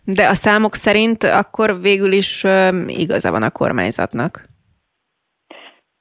De 0.03 0.27
a 0.27 0.33
számok 0.33 0.73
szerint 0.73 1.23
akkor 1.23 1.81
végül 1.81 2.11
is 2.11 2.43
igaza 2.87 3.31
van 3.31 3.43
a 3.43 3.49
kormányzatnak. 3.49 4.48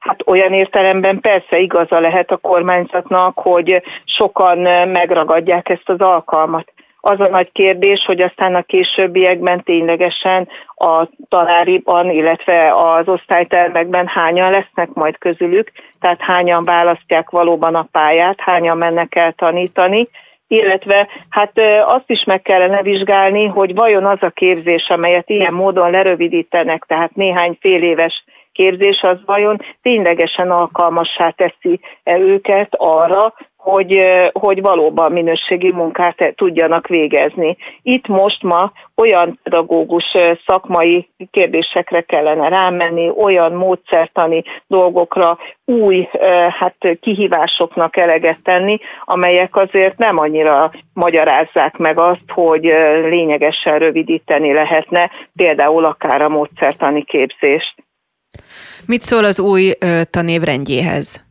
Hát 0.08 0.22
olyan 0.26 0.52
értelemben 0.52 1.20
persze 1.20 1.58
igaza 1.58 2.00
lehet 2.00 2.30
a 2.30 2.36
kormányzatnak, 2.36 3.38
hogy 3.38 3.82
sokan 4.04 4.58
megragadják 4.88 5.68
ezt 5.68 5.88
az 5.88 6.00
alkalmat. 6.00 6.72
Az 7.00 7.20
a 7.20 7.28
nagy 7.28 7.52
kérdés, 7.52 8.04
hogy 8.06 8.20
aztán 8.20 8.54
a 8.54 8.62
későbbiekben 8.62 9.62
ténylegesen 9.62 10.48
a 10.74 11.06
tanáriban, 11.28 12.10
illetve 12.10 12.72
az 12.74 13.08
osztálytermekben 13.08 14.06
hányan 14.06 14.50
lesznek 14.50 14.88
majd 14.92 15.18
közülük, 15.18 15.72
tehát 16.00 16.20
hányan 16.20 16.64
választják 16.64 17.30
valóban 17.30 17.74
a 17.74 17.88
pályát, 17.92 18.40
hányan 18.40 18.76
mennek 18.76 19.14
el 19.14 19.32
tanítani, 19.32 20.08
illetve 20.46 21.08
hát 21.28 21.60
azt 21.84 22.10
is 22.10 22.24
meg 22.24 22.42
kellene 22.42 22.82
vizsgálni, 22.82 23.46
hogy 23.46 23.74
vajon 23.74 24.04
az 24.06 24.18
a 24.20 24.30
képzés, 24.30 24.88
amelyet 24.88 25.30
ilyen 25.30 25.54
módon 25.54 25.90
lerövidítenek, 25.90 26.84
tehát 26.86 27.14
néhány 27.14 27.58
fél 27.60 27.82
éves 27.82 28.24
képzés, 28.58 29.02
az 29.02 29.18
vajon 29.26 29.56
ténylegesen 29.82 30.50
alkalmassá 30.50 31.30
teszi 31.30 31.80
őket 32.04 32.74
arra, 32.76 33.34
hogy, 33.56 34.00
hogy 34.32 34.60
valóban 34.60 35.12
minőségi 35.12 35.72
munkát 35.72 36.34
tudjanak 36.36 36.86
végezni. 36.86 37.56
Itt 37.82 38.06
most 38.06 38.42
ma 38.42 38.72
olyan 38.96 39.38
pedagógus 39.42 40.16
szakmai 40.46 41.08
kérdésekre 41.30 42.00
kellene 42.00 42.48
rámenni, 42.48 43.10
olyan 43.16 43.52
módszertani 43.52 44.42
dolgokra, 44.66 45.38
új 45.64 46.08
hát, 46.58 46.76
kihívásoknak 47.00 47.96
eleget 47.96 48.42
tenni, 48.42 48.78
amelyek 49.04 49.56
azért 49.56 49.98
nem 49.98 50.18
annyira 50.18 50.70
magyarázzák 50.94 51.76
meg 51.76 51.98
azt, 51.98 52.30
hogy 52.32 52.62
lényegesen 53.02 53.78
rövidíteni 53.78 54.52
lehetne 54.52 55.10
például 55.36 55.84
akár 55.84 56.22
a 56.22 56.28
módszertani 56.28 57.04
képzést. 57.04 57.74
Mit 58.86 59.02
szól 59.02 59.24
az 59.24 59.38
új 59.38 59.72
tanévrendjéhez? 60.10 61.27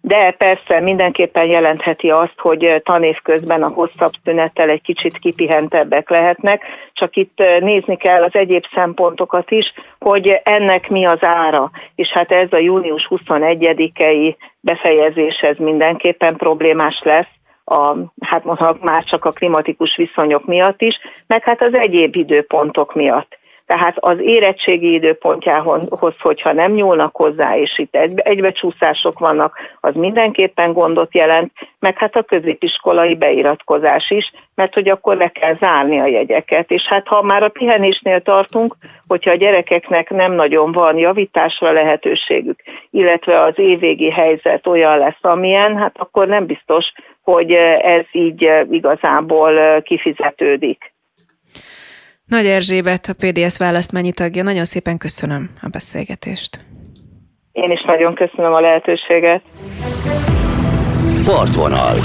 De 0.03 0.31
persze 0.31 0.81
mindenképpen 0.81 1.45
jelentheti 1.45 2.11
azt, 2.11 2.39
hogy 2.41 2.81
tanév 2.85 3.17
közben 3.23 3.63
a 3.63 3.69
hosszabb 3.69 4.13
szünettel 4.25 4.69
egy 4.69 4.83
kicsit 4.83 5.19
kipihentebbek 5.19 6.11
lehetnek, 6.11 6.63
csak 6.93 7.17
itt 7.17 7.43
nézni 7.61 7.97
kell 7.97 8.23
az 8.23 8.35
egyéb 8.35 8.65
szempontokat 8.75 9.51
is, 9.51 9.73
hogy 9.99 10.41
ennek 10.43 10.89
mi 10.89 11.05
az 11.05 11.19
ára. 11.21 11.71
És 11.95 12.09
hát 12.09 12.33
ez 12.33 12.49
a 12.51 12.59
június 12.59 13.07
21-i 13.11 14.37
befejezés, 14.61 15.39
ez 15.41 15.57
mindenképpen 15.57 16.37
problémás 16.37 17.01
lesz, 17.05 17.40
a, 17.71 17.97
hát 18.21 18.45
mondhatnak 18.45 18.83
már 18.83 19.05
csak 19.05 19.25
a 19.25 19.31
klimatikus 19.31 19.97
viszonyok 19.97 20.47
miatt 20.47 20.81
is, 20.83 20.99
meg 21.27 21.45
hát 21.45 21.63
az 21.63 21.75
egyéb 21.75 22.17
időpontok 22.17 22.95
miatt. 22.95 23.39
Tehát 23.71 23.97
az 23.99 24.17
érettségi 24.21 24.93
időpontjához, 24.93 25.89
hogyha 26.21 26.53
nem 26.53 26.73
nyúlnak 26.73 27.17
hozzá, 27.17 27.57
és 27.57 27.79
itt 27.79 27.97
egybecsúszások 28.15 29.19
vannak, 29.19 29.59
az 29.81 29.95
mindenképpen 29.95 30.73
gondot 30.73 31.15
jelent, 31.15 31.53
meg 31.79 31.99
hát 31.99 32.17
a 32.17 32.23
középiskolai 32.23 33.17
beiratkozás 33.17 34.11
is, 34.11 34.33
mert 34.55 34.75
hogy 34.75 34.89
akkor 34.89 35.17
le 35.17 35.29
kell 35.29 35.57
zárni 35.61 36.01
a 36.01 36.07
jegyeket. 36.07 36.71
És 36.71 36.83
hát 36.83 37.07
ha 37.07 37.23
már 37.23 37.43
a 37.43 37.49
pihenésnél 37.49 38.21
tartunk, 38.21 38.77
hogyha 39.07 39.31
a 39.31 39.35
gyerekeknek 39.35 40.11
nem 40.11 40.33
nagyon 40.33 40.73
van 40.73 40.99
javításra 40.99 41.73
lehetőségük, 41.73 42.63
illetve 42.91 43.41
az 43.41 43.55
évvégi 43.57 44.11
helyzet 44.11 44.67
olyan 44.67 44.99
lesz, 44.99 45.21
amilyen, 45.21 45.77
hát 45.77 45.95
akkor 45.99 46.27
nem 46.27 46.47
biztos, 46.47 46.93
hogy 47.23 47.53
ez 47.83 48.05
így 48.13 48.51
igazából 48.71 49.83
kifizetődik. 49.83 50.93
Nagy 52.31 52.47
Erzsébet, 52.47 53.07
a 53.07 53.13
PDS 53.13 53.59
választmányi 53.59 54.13
tagja. 54.13 54.43
Nagyon 54.43 54.65
szépen 54.65 54.99
köszönöm 54.99 55.51
a 55.63 55.69
beszélgetést. 55.69 56.65
Én 57.53 57.71
is 57.71 57.83
nagyon 57.83 58.15
köszönöm 58.15 58.53
a 58.53 58.61
lehetőséget. 58.61 59.43
Partvonal. 61.25 61.97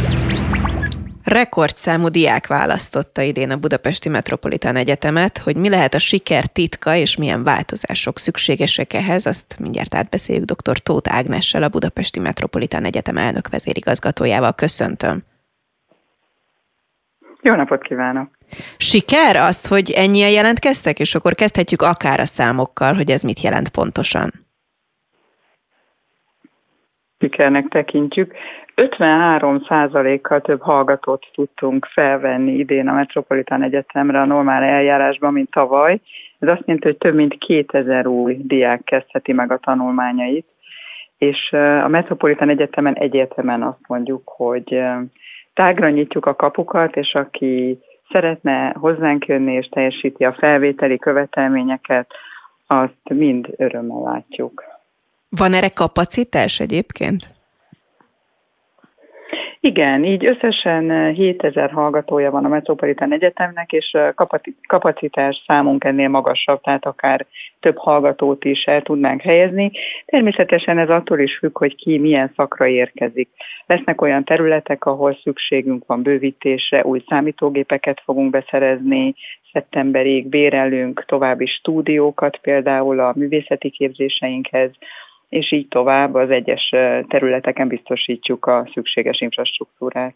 Rekordszámú 1.24 2.08
diák 2.08 2.48
választotta 2.48 3.22
idén 3.22 3.50
a 3.50 3.58
Budapesti 3.58 4.10
Metropolitán 4.10 4.76
Egyetemet, 4.76 5.38
hogy 5.38 5.58
mi 5.58 5.70
lehet 5.70 5.94
a 5.94 6.00
siker 6.00 6.46
titka 6.46 6.96
és 6.96 7.18
milyen 7.18 7.44
változások 7.44 8.18
szükségesek 8.18 8.94
ehhez, 8.94 9.26
azt 9.26 9.60
mindjárt 9.60 9.96
átbeszéljük 9.96 10.46
dr. 10.46 10.80
Tóth 10.80 11.16
Ágnessel, 11.16 11.64
a 11.64 11.70
Budapesti 11.70 12.20
Metropolitán 12.20 12.84
Egyetem 12.84 13.18
elnök 13.18 13.50
vezérigazgatójával. 13.50 14.54
Köszöntöm! 14.54 15.24
Jó 17.42 17.54
napot 17.54 17.82
kívánok! 17.82 18.35
Siker 18.78 19.36
azt, 19.36 19.68
hogy 19.68 19.92
ennyien 19.92 20.30
jelentkeztek, 20.30 21.00
és 21.00 21.16
akkor 21.16 21.34
kezdhetjük 21.34 21.82
akár 21.82 22.20
a 22.20 22.26
számokkal, 22.26 22.94
hogy 22.94 23.10
ez 23.10 23.22
mit 23.22 23.42
jelent 23.42 23.70
pontosan. 23.70 24.30
Sikernek 27.20 27.68
tekintjük. 27.68 28.34
53%-kal 28.76 30.42
több 30.42 30.62
hallgatót 30.62 31.26
tudtunk 31.34 31.86
felvenni 31.86 32.52
idén 32.52 32.88
a 32.88 32.94
Metropolitán 32.94 33.64
Egyetemre 33.64 34.22
a 34.22 34.26
normál 34.26 34.64
eljárásban, 34.64 35.34
mint 35.34 35.50
tavaly. 35.50 36.00
Ez 36.40 36.50
azt 36.50 36.62
jelenti, 36.66 36.88
hogy 36.88 36.98
több 36.98 37.16
mint 37.16 37.38
2000 37.38 38.08
új 38.08 38.38
diák 38.42 38.84
kezdheti 38.84 39.34
meg 39.34 39.52
a 39.52 39.58
tanulmányait, 39.58 40.46
és 41.18 41.52
a 41.84 41.88
Metropolitán 41.88 42.50
Egyetemen 42.50 42.94
egyértelműen 42.94 43.64
azt 43.64 43.88
mondjuk, 43.88 44.22
hogy 44.26 44.82
tágra 45.54 45.90
nyitjuk 45.90 46.26
a 46.26 46.36
kapukat, 46.36 46.96
és 46.96 47.14
aki 47.14 47.80
szeretne 48.12 48.76
hozzánk 48.80 49.26
jönni 49.26 49.54
és 49.54 49.68
teljesíti 49.68 50.24
a 50.24 50.34
felvételi 50.34 50.98
követelményeket, 50.98 52.12
azt 52.68 53.10
mind 53.10 53.48
örömmel 53.58 54.02
látjuk. 54.02 54.64
Van 55.30 55.54
erre 55.54 55.70
kapacitás 55.70 56.60
egyébként? 56.60 57.35
Igen, 59.66 60.04
így 60.04 60.26
összesen 60.26 61.14
7000 61.14 61.72
hallgatója 61.72 62.32
van 62.32 62.46
a 62.46 62.48
Metropolitán 62.48 63.14
Egyetemnek, 63.14 63.72
és 63.72 63.98
kapacitás 64.68 65.44
számunk 65.48 65.84
ennél 65.84 66.10
magasabb, 66.10 66.62
tehát 66.62 66.86
akár 66.86 67.26
több 67.60 67.78
hallgatót 67.78 68.44
is 68.46 68.64
el 68.64 68.82
tudnánk 68.82 69.22
helyezni. 69.22 69.72
Természetesen 70.06 70.78
ez 70.78 70.90
attól 70.90 71.20
is 71.20 71.38
függ, 71.38 71.58
hogy 71.58 71.76
ki 71.76 71.98
milyen 71.98 72.32
szakra 72.36 72.68
érkezik. 72.68 73.30
Lesznek 73.66 74.02
olyan 74.02 74.24
területek, 74.24 74.86
ahol 74.86 75.18
szükségünk 75.24 75.86
van 75.86 76.02
bővítésre, 76.02 76.84
új 76.84 77.04
számítógépeket 77.08 78.02
fogunk 78.04 78.30
beszerezni, 78.30 79.16
szeptemberig 79.52 80.28
bérelünk 80.28 81.06
további 81.06 81.46
stúdiókat 81.46 82.38
például 82.38 83.00
a 83.00 83.14
művészeti 83.16 83.70
képzéseinkhez, 83.70 84.72
és 85.30 85.52
így 85.52 85.68
tovább 85.68 86.14
az 86.14 86.30
egyes 86.30 86.70
területeken 87.08 87.68
biztosítjuk 87.68 88.46
a 88.46 88.70
szükséges 88.74 89.22
infrastruktúrát. 89.22 90.16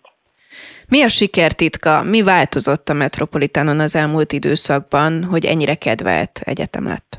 Mi 0.89 1.03
a 1.03 1.07
sikertitka? 1.07 2.03
Mi 2.03 2.23
változott 2.23 2.89
a 2.89 2.93
Metropolitánon 2.93 3.79
az 3.79 3.95
elmúlt 3.95 4.31
időszakban, 4.31 5.23
hogy 5.23 5.45
ennyire 5.45 5.75
kedvelt 5.75 6.41
egyetem 6.45 6.83
lett? 6.83 7.17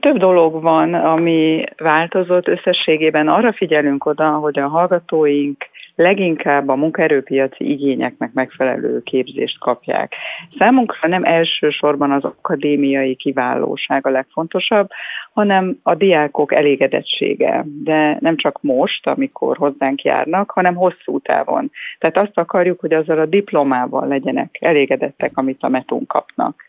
Több 0.00 0.16
dolog 0.16 0.62
van, 0.62 0.94
ami 0.94 1.64
változott. 1.76 2.48
Összességében 2.48 3.28
arra 3.28 3.52
figyelünk 3.52 4.04
oda, 4.04 4.30
hogy 4.30 4.58
a 4.58 4.68
hallgatóink 4.68 5.64
leginkább 5.96 6.68
a 6.68 6.76
munkaerőpiaci 6.76 7.70
igényeknek 7.70 8.32
megfelelő 8.32 9.02
képzést 9.02 9.58
kapják. 9.58 10.14
Számunkra 10.58 11.08
nem 11.08 11.24
elsősorban 11.24 12.10
az 12.10 12.24
akadémiai 12.24 13.14
kiválóság 13.14 14.06
a 14.06 14.10
legfontosabb, 14.10 14.88
hanem 15.32 15.78
a 15.82 15.94
diákok 15.94 16.54
elégedettsége. 16.54 17.64
De 17.82 18.16
nem 18.20 18.36
csak 18.36 18.62
most, 18.62 19.06
amikor 19.06 19.56
hozzánk 19.56 20.02
járnak, 20.02 20.50
hanem 20.50 20.74
hosszú 20.74 21.18
távon. 21.18 21.70
Tehát 21.98 22.16
azt 22.16 22.38
akarjuk, 22.38 22.80
hogy 22.80 22.92
azzal 22.92 23.18
a 23.18 23.26
diplomával 23.26 24.08
legyenek 24.08 24.56
elégedettek, 24.60 25.30
amit 25.34 25.62
a 25.62 25.68
metún 25.68 26.06
kapnak 26.06 26.64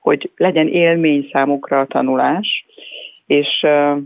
hogy 0.00 0.30
legyen 0.36 0.68
élmény 0.68 1.28
számukra 1.32 1.80
a 1.80 1.86
tanulás, 1.86 2.66
és 3.28 3.62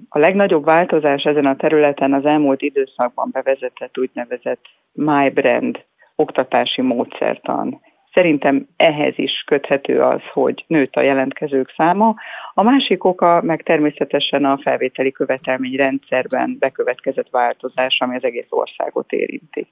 a 0.08 0.18
legnagyobb 0.18 0.64
változás 0.64 1.22
ezen 1.22 1.46
a 1.46 1.56
területen 1.56 2.12
az 2.12 2.24
elmúlt 2.24 2.62
időszakban 2.62 3.28
bevezetett 3.32 3.98
úgynevezett 3.98 4.64
My 4.92 5.30
Brand 5.30 5.84
oktatási 6.16 6.80
módszertan. 6.80 7.80
Szerintem 8.12 8.66
ehhez 8.76 9.12
is 9.16 9.44
köthető 9.46 10.00
az, 10.00 10.20
hogy 10.32 10.64
nőtt 10.66 10.94
a 10.94 11.00
jelentkezők 11.00 11.72
száma. 11.76 12.14
A 12.54 12.62
másik 12.62 13.04
oka 13.04 13.42
meg 13.42 13.62
természetesen 13.62 14.44
a 14.44 14.58
felvételi 14.62 15.12
követelmény 15.12 15.76
rendszerben 15.76 16.56
bekövetkezett 16.58 17.30
változás, 17.30 17.96
ami 18.00 18.16
az 18.16 18.24
egész 18.24 18.46
országot 18.48 19.12
érinti. 19.12 19.66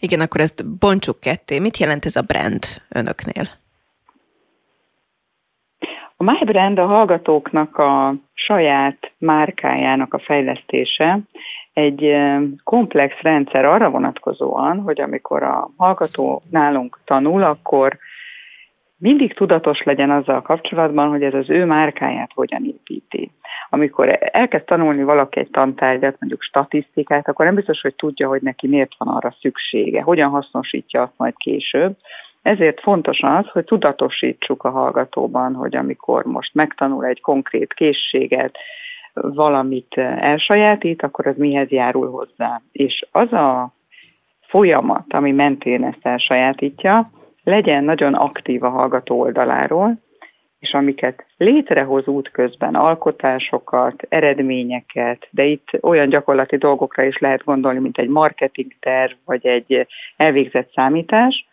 Igen, 0.00 0.20
akkor 0.20 0.40
ezt 0.40 0.78
bontsuk 0.78 1.20
ketté. 1.20 1.58
Mit 1.58 1.76
jelent 1.76 2.04
ez 2.04 2.16
a 2.16 2.22
brand 2.22 2.64
önöknél? 2.88 3.44
A 6.20 6.24
MyBrand 6.24 6.78
a 6.78 6.86
hallgatóknak 6.86 7.76
a 7.76 8.14
saját 8.34 9.12
márkájának 9.18 10.14
a 10.14 10.18
fejlesztése 10.18 11.18
egy 11.72 12.16
komplex 12.64 13.14
rendszer 13.20 13.64
arra 13.64 13.90
vonatkozóan, 13.90 14.80
hogy 14.80 15.00
amikor 15.00 15.42
a 15.42 15.70
hallgató 15.76 16.42
nálunk 16.50 16.98
tanul, 17.04 17.42
akkor 17.42 17.98
mindig 18.96 19.34
tudatos 19.34 19.82
legyen 19.82 20.10
azzal 20.10 20.42
kapcsolatban, 20.42 21.08
hogy 21.08 21.22
ez 21.22 21.34
az 21.34 21.50
ő 21.50 21.64
márkáját 21.64 22.30
hogyan 22.34 22.64
építi. 22.64 23.30
Amikor 23.70 24.18
elkezd 24.20 24.64
tanulni 24.64 25.02
valaki 25.02 25.38
egy 25.38 25.50
tantárgyat, 25.50 26.16
mondjuk 26.20 26.42
statisztikát, 26.42 27.28
akkor 27.28 27.44
nem 27.44 27.54
biztos, 27.54 27.80
hogy 27.80 27.94
tudja, 27.94 28.28
hogy 28.28 28.42
neki 28.42 28.66
miért 28.66 28.94
van 28.98 29.08
arra 29.08 29.36
szüksége, 29.40 30.02
hogyan 30.02 30.30
hasznosítja 30.30 31.02
azt 31.02 31.14
majd 31.16 31.34
később, 31.36 31.96
ezért 32.42 32.80
fontos 32.80 33.20
az, 33.22 33.48
hogy 33.48 33.64
tudatosítsuk 33.64 34.64
a 34.64 34.70
hallgatóban, 34.70 35.54
hogy 35.54 35.76
amikor 35.76 36.24
most 36.24 36.54
megtanul 36.54 37.04
egy 37.04 37.20
konkrét 37.20 37.74
készséget, 37.74 38.58
valamit 39.12 39.94
elsajátít, 40.18 41.02
akkor 41.02 41.26
az 41.26 41.36
mihez 41.36 41.70
járul 41.70 42.10
hozzá. 42.10 42.60
És 42.72 43.06
az 43.12 43.32
a 43.32 43.72
folyamat, 44.40 45.04
ami 45.08 45.32
mentén 45.32 45.84
ezt 45.84 46.06
elsajátítja, 46.06 47.10
legyen 47.44 47.84
nagyon 47.84 48.14
aktív 48.14 48.62
a 48.64 48.68
hallgató 48.68 49.20
oldaláról, 49.20 49.98
és 50.58 50.74
amiket 50.74 51.24
létrehoz 51.36 52.06
útközben, 52.06 52.74
alkotásokat, 52.74 54.06
eredményeket, 54.08 55.28
de 55.30 55.44
itt 55.44 55.68
olyan 55.80 56.08
gyakorlati 56.08 56.56
dolgokra 56.56 57.02
is 57.02 57.18
lehet 57.18 57.44
gondolni, 57.44 57.78
mint 57.78 57.98
egy 57.98 58.08
marketingterv, 58.08 59.12
vagy 59.24 59.46
egy 59.46 59.86
elvégzett 60.16 60.72
számítás, 60.72 61.46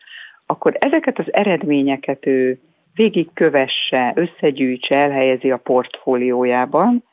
akkor 0.46 0.76
ezeket 0.80 1.20
az 1.20 1.34
eredményeket 1.34 2.26
ő 2.26 2.60
végigkövesse, 2.94 4.14
összegyűjtse, 4.16 4.96
elhelyezi 4.96 5.52
a 5.52 5.58
portfóliójában, 5.58 7.04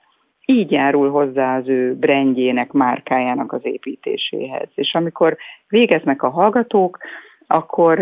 így 0.46 0.70
járul 0.70 1.10
hozzá 1.10 1.56
az 1.56 1.68
ő 1.68 1.94
brandjének, 1.94 2.72
márkájának 2.72 3.52
az 3.52 3.60
építéséhez. 3.62 4.68
És 4.74 4.94
amikor 4.94 5.36
végeznek 5.68 6.22
a 6.22 6.30
hallgatók, 6.30 6.98
akkor 7.46 8.00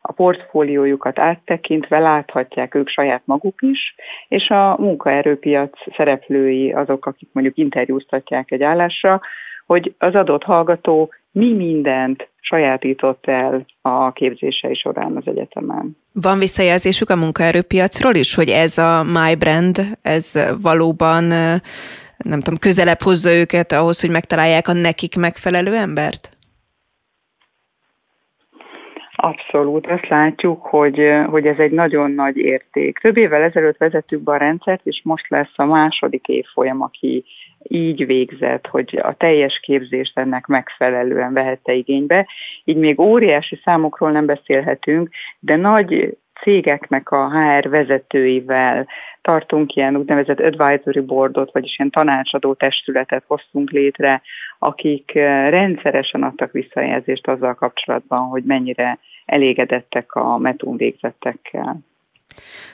a 0.00 0.12
portfóliójukat 0.12 1.18
áttekintve 1.18 1.98
láthatják 1.98 2.74
ők 2.74 2.88
saját 2.88 3.22
maguk 3.24 3.62
is, 3.62 3.94
és 4.28 4.50
a 4.50 4.76
munkaerőpiac 4.78 5.94
szereplői, 5.96 6.72
azok, 6.72 7.06
akik 7.06 7.28
mondjuk 7.32 7.56
interjúztatják 7.56 8.50
egy 8.50 8.62
állásra, 8.62 9.20
hogy 9.66 9.94
az 9.98 10.14
adott 10.14 10.42
hallgató 10.42 11.12
mi 11.36 11.52
mindent 11.52 12.28
sajátított 12.40 13.26
el 13.26 13.66
a 13.80 14.12
képzései 14.12 14.74
során 14.74 15.16
az 15.16 15.22
egyetemen. 15.26 15.96
Van 16.12 16.38
visszajelzésük 16.38 17.10
a 17.10 17.16
munkaerőpiacról 17.16 18.14
is, 18.14 18.34
hogy 18.34 18.48
ez 18.48 18.78
a 18.78 19.02
My 19.04 19.34
Brand, 19.34 19.98
ez 20.02 20.32
valóban 20.62 21.24
nem 22.16 22.40
tudom, 22.40 22.58
közelebb 22.60 23.00
hozza 23.00 23.30
őket 23.30 23.72
ahhoz, 23.72 24.00
hogy 24.00 24.10
megtalálják 24.10 24.68
a 24.68 24.72
nekik 24.72 25.16
megfelelő 25.16 25.74
embert? 25.74 26.30
Abszolút, 29.16 29.86
azt 29.86 30.08
látjuk, 30.08 30.62
hogy, 30.62 31.00
hogy 31.26 31.46
ez 31.46 31.58
egy 31.58 31.72
nagyon 31.72 32.10
nagy 32.10 32.36
érték. 32.36 32.98
Több 32.98 33.16
évvel 33.16 33.42
ezelőtt 33.42 33.76
vezettük 33.76 34.22
be 34.22 34.32
a 34.32 34.36
rendszert, 34.36 34.86
és 34.86 35.00
most 35.04 35.28
lesz 35.28 35.54
a 35.56 35.64
második 35.64 36.26
évfolyam, 36.26 36.82
aki 36.82 37.24
így 37.68 38.06
végzett, 38.06 38.66
hogy 38.66 38.98
a 39.02 39.14
teljes 39.14 39.60
képzést 39.62 40.18
ennek 40.18 40.46
megfelelően 40.46 41.32
vehette 41.32 41.72
igénybe. 41.72 42.26
Így 42.64 42.76
még 42.76 43.00
óriási 43.00 43.60
számokról 43.64 44.10
nem 44.10 44.26
beszélhetünk, 44.26 45.08
de 45.38 45.56
nagy 45.56 46.16
cégeknek 46.42 47.10
a 47.10 47.30
HR 47.30 47.68
vezetőivel 47.68 48.88
tartunk 49.22 49.74
ilyen 49.74 49.96
úgynevezett 49.96 50.40
advisory 50.40 51.00
boardot, 51.00 51.52
vagyis 51.52 51.78
ilyen 51.78 51.90
tanácsadó 51.90 52.54
testületet 52.54 53.24
hoztunk 53.26 53.70
létre, 53.70 54.22
akik 54.58 55.12
rendszeresen 55.48 56.22
adtak 56.22 56.52
visszajelzést 56.52 57.28
azzal 57.28 57.54
kapcsolatban, 57.54 58.28
hogy 58.28 58.42
mennyire 58.44 58.98
elégedettek 59.24 60.14
a 60.14 60.38
metún 60.38 60.76
végzettekkel. 60.76 61.78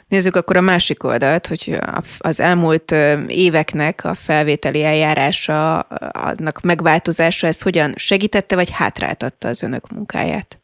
Nézzük 0.09 0.37
akkor 0.37 0.57
a 0.57 0.61
másik 0.61 1.05
oldalt, 1.05 1.47
hogy 1.47 1.79
az 2.19 2.41
elmúlt 2.41 2.91
éveknek 3.27 4.05
a 4.05 4.15
felvételi 4.15 4.85
eljárása, 4.85 5.79
annak 6.11 6.61
megváltozása, 6.61 7.47
ez 7.47 7.63
hogyan 7.63 7.95
segítette 7.97 8.55
vagy 8.55 8.71
hátráltatta 8.71 9.49
az 9.49 9.63
önök 9.63 9.89
munkáját? 9.89 10.62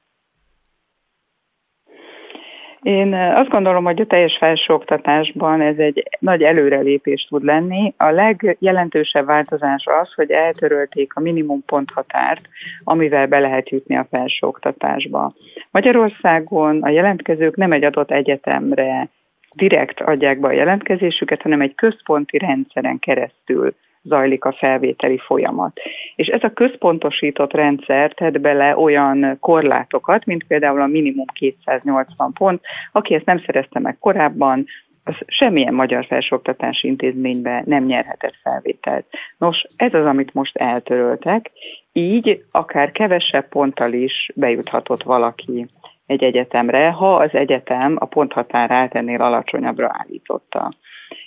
Én 2.88 3.14
azt 3.14 3.48
gondolom, 3.48 3.84
hogy 3.84 4.00
a 4.00 4.06
teljes 4.06 4.36
felsőoktatásban 4.36 5.60
ez 5.60 5.76
egy 5.78 6.08
nagy 6.18 6.42
előrelépés 6.42 7.26
tud 7.28 7.44
lenni. 7.44 7.94
A 7.96 8.10
legjelentősebb 8.10 9.26
változás 9.26 9.86
az, 10.00 10.14
hogy 10.14 10.30
eltörölték 10.30 11.14
a 11.14 11.20
minimum 11.20 11.64
ponthatárt, 11.64 12.48
amivel 12.84 13.26
be 13.26 13.38
lehet 13.38 13.68
jutni 13.68 13.96
a 13.96 14.06
felsőoktatásba. 14.10 15.32
Magyarországon 15.70 16.82
a 16.82 16.88
jelentkezők 16.88 17.56
nem 17.56 17.72
egy 17.72 17.84
adott 17.84 18.10
egyetemre 18.10 19.08
direkt 19.56 20.00
adják 20.00 20.40
be 20.40 20.48
a 20.48 20.52
jelentkezésüket, 20.52 21.42
hanem 21.42 21.60
egy 21.60 21.74
központi 21.74 22.38
rendszeren 22.38 22.98
keresztül 22.98 23.74
zajlik 24.02 24.44
a 24.44 24.52
felvételi 24.52 25.18
folyamat. 25.18 25.80
És 26.16 26.26
ez 26.26 26.42
a 26.42 26.52
központosított 26.52 27.52
rendszer 27.52 28.12
tett 28.12 28.40
bele 28.40 28.76
olyan 28.76 29.36
korlátokat, 29.40 30.24
mint 30.24 30.44
például 30.44 30.80
a 30.80 30.86
minimum 30.86 31.26
280 31.32 32.32
pont. 32.32 32.60
Aki 32.92 33.14
ezt 33.14 33.24
nem 33.24 33.42
szerezte 33.46 33.78
meg 33.78 33.98
korábban, 33.98 34.66
az 35.08 35.14
semmilyen 35.26 35.74
magyar 35.74 36.06
felsőoktatási 36.06 36.86
intézménybe 36.86 37.62
nem 37.66 37.84
nyerhetett 37.84 38.34
felvételt. 38.42 39.06
Nos, 39.38 39.64
ez 39.76 39.94
az, 39.94 40.04
amit 40.04 40.34
most 40.34 40.56
eltöröltek, 40.56 41.50
így 41.92 42.44
akár 42.50 42.92
kevesebb 42.92 43.48
ponttal 43.48 43.92
is 43.92 44.30
bejuthatott 44.34 45.02
valaki 45.02 45.66
egy 46.06 46.22
egyetemre, 46.22 46.90
ha 46.90 47.14
az 47.14 47.30
egyetem 47.32 47.96
a 47.98 48.04
ponthatárát 48.04 48.94
ennél 48.94 49.20
alacsonyabbra 49.20 49.90
állította. 49.92 50.72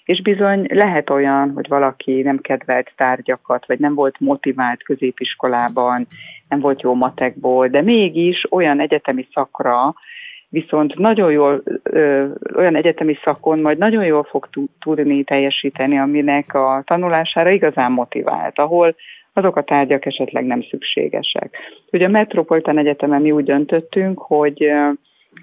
És 0.05 0.21
bizony 0.21 0.65
lehet 0.69 1.09
olyan, 1.09 1.51
hogy 1.51 1.67
valaki 1.67 2.21
nem 2.21 2.37
kedvelt 2.37 2.91
tárgyakat, 2.95 3.65
vagy 3.65 3.79
nem 3.79 3.93
volt 3.93 4.19
motivált 4.19 4.83
középiskolában, 4.83 6.05
nem 6.49 6.59
volt 6.59 6.81
jó 6.81 6.93
matekból, 6.93 7.67
de 7.67 7.81
mégis 7.81 8.51
olyan 8.51 8.79
egyetemi 8.79 9.27
szakra, 9.33 9.93
viszont 10.49 10.95
nagyon 10.95 11.31
jól, 11.31 11.63
ö, 11.83 12.27
olyan 12.55 12.75
egyetemi 12.75 13.17
szakon 13.23 13.59
majd 13.59 13.77
nagyon 13.77 14.05
jól 14.05 14.23
fog 14.23 14.49
tudni 14.79 15.23
teljesíteni, 15.23 15.97
aminek 15.97 16.53
a 16.53 16.83
tanulására 16.85 17.49
igazán 17.49 17.91
motivált, 17.91 18.59
ahol 18.59 18.95
azok 19.33 19.55
a 19.55 19.63
tárgyak 19.63 20.05
esetleg 20.05 20.45
nem 20.45 20.61
szükségesek. 20.61 21.57
Ugye 21.91 22.05
a 22.05 22.09
Metropolitan 22.09 22.77
Egyetemen 22.77 23.21
mi 23.21 23.31
úgy 23.31 23.43
döntöttünk, 23.43 24.19
hogy 24.19 24.71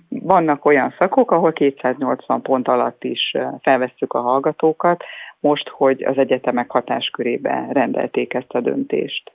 vannak 0.09 0.65
olyan 0.65 0.95
szakok, 0.99 1.31
ahol 1.31 1.53
280 1.53 2.43
pont 2.43 2.69
alatt 2.69 3.05
is 3.05 3.37
felvesszük 3.61 4.13
a 4.13 4.21
hallgatókat, 4.21 5.03
most, 5.41 5.69
hogy 5.69 6.05
az 6.05 6.19
egyetemek 6.19 6.71
hatáskörébe 6.71 7.69
rendelték 7.71 8.35
ezt 8.35 8.53
a 8.53 8.61
döntést. 8.61 9.33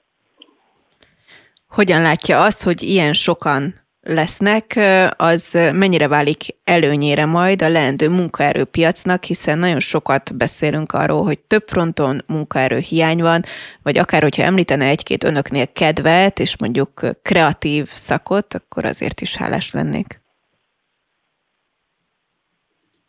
Hogyan 1.67 2.01
látja 2.01 2.41
azt, 2.43 2.63
hogy 2.63 2.81
ilyen 2.81 3.13
sokan 3.13 3.73
lesznek, 4.01 4.79
az 5.17 5.71
mennyire 5.73 6.07
válik 6.07 6.41
előnyére 6.63 7.25
majd 7.25 7.61
a 7.61 7.69
leendő 7.69 8.09
munkaerőpiacnak, 8.09 9.23
hiszen 9.23 9.59
nagyon 9.59 9.79
sokat 9.79 10.37
beszélünk 10.37 10.91
arról, 10.91 11.23
hogy 11.23 11.39
több 11.39 11.63
fronton 11.67 12.21
munkaerő 12.27 12.77
hiány 12.77 13.21
van, 13.21 13.41
vagy 13.83 13.97
akár, 13.97 14.21
hogyha 14.21 14.43
említene 14.43 14.85
egy-két 14.85 15.23
önöknél 15.23 15.71
kedvet, 15.71 16.39
és 16.39 16.57
mondjuk 16.57 17.01
kreatív 17.21 17.87
szakot, 17.87 18.53
akkor 18.53 18.85
azért 18.85 19.21
is 19.21 19.35
hálás 19.35 19.71
lennék 19.71 20.22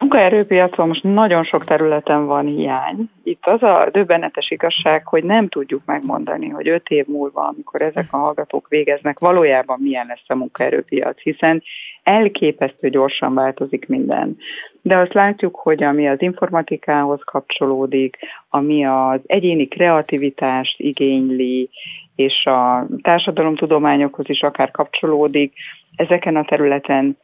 munkaerőpiacon 0.04 0.88
most 0.88 1.02
nagyon 1.02 1.44
sok 1.44 1.64
területen 1.64 2.26
van 2.26 2.46
hiány. 2.46 3.10
Itt 3.22 3.46
az 3.46 3.62
a 3.62 3.88
döbbenetes 3.92 4.50
igazság, 4.50 5.06
hogy 5.06 5.24
nem 5.24 5.48
tudjuk 5.48 5.82
megmondani, 5.84 6.48
hogy 6.48 6.68
öt 6.68 6.88
év 6.88 7.06
múlva, 7.06 7.46
amikor 7.46 7.82
ezek 7.82 8.06
a 8.10 8.16
hallgatók 8.16 8.68
végeznek, 8.68 9.18
valójában 9.18 9.78
milyen 9.80 10.06
lesz 10.06 10.24
a 10.26 10.34
munkaerőpiac, 10.34 11.20
hiszen 11.20 11.62
elképesztő 12.02 12.88
gyorsan 12.88 13.34
változik 13.34 13.88
minden. 13.88 14.36
De 14.82 14.96
azt 14.96 15.14
látjuk, 15.14 15.56
hogy 15.56 15.82
ami 15.82 16.08
az 16.08 16.22
informatikához 16.22 17.20
kapcsolódik, 17.24 18.16
ami 18.48 18.86
az 18.86 19.20
egyéni 19.26 19.68
kreativitást 19.68 20.80
igényli, 20.80 21.70
és 22.16 22.44
a 22.44 22.86
társadalomtudományokhoz 23.02 24.28
is 24.28 24.42
akár 24.42 24.70
kapcsolódik, 24.70 25.52
ezeken 25.96 26.36
a 26.36 26.44
területen 26.44 27.16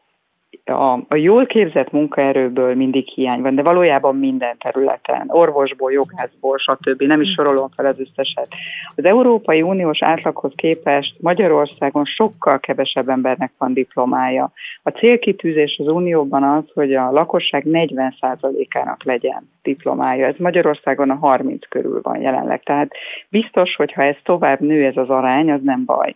a, 0.64 0.98
a 1.08 1.14
jól 1.14 1.46
képzett 1.46 1.90
munkaerőből 1.90 2.74
mindig 2.74 3.08
hiány 3.08 3.40
van, 3.40 3.54
de 3.54 3.62
valójában 3.62 4.16
minden 4.16 4.56
területen, 4.58 5.24
orvosból, 5.28 5.92
jogászból, 5.92 6.58
stb. 6.58 7.02
Nem 7.02 7.20
is 7.20 7.32
sorolom 7.32 7.68
fel 7.76 7.86
az 7.86 8.00
összeset. 8.00 8.48
Az 8.96 9.04
Európai 9.04 9.62
Uniós 9.62 10.02
átlaghoz 10.02 10.52
képest 10.56 11.14
Magyarországon 11.20 12.04
sokkal 12.04 12.58
kevesebb 12.60 13.08
embernek 13.08 13.52
van 13.58 13.72
diplomája. 13.72 14.52
A 14.82 14.90
célkitűzés 14.90 15.76
az 15.78 15.88
Unióban 15.88 16.42
az, 16.42 16.64
hogy 16.74 16.94
a 16.94 17.10
lakosság 17.10 17.64
40%-ának 17.66 19.04
legyen 19.04 19.50
diplomája. 19.62 20.26
Ez 20.26 20.36
Magyarországon 20.38 21.10
a 21.10 21.14
30 21.14 21.68
körül 21.68 22.00
van 22.02 22.20
jelenleg. 22.20 22.62
Tehát 22.62 22.92
biztos, 23.28 23.76
hogy 23.76 23.92
ha 23.92 24.02
ez 24.02 24.16
tovább 24.22 24.60
nő 24.60 24.84
ez 24.84 24.96
az 24.96 25.08
arány, 25.08 25.50
az 25.50 25.60
nem 25.62 25.84
baj. 25.84 26.14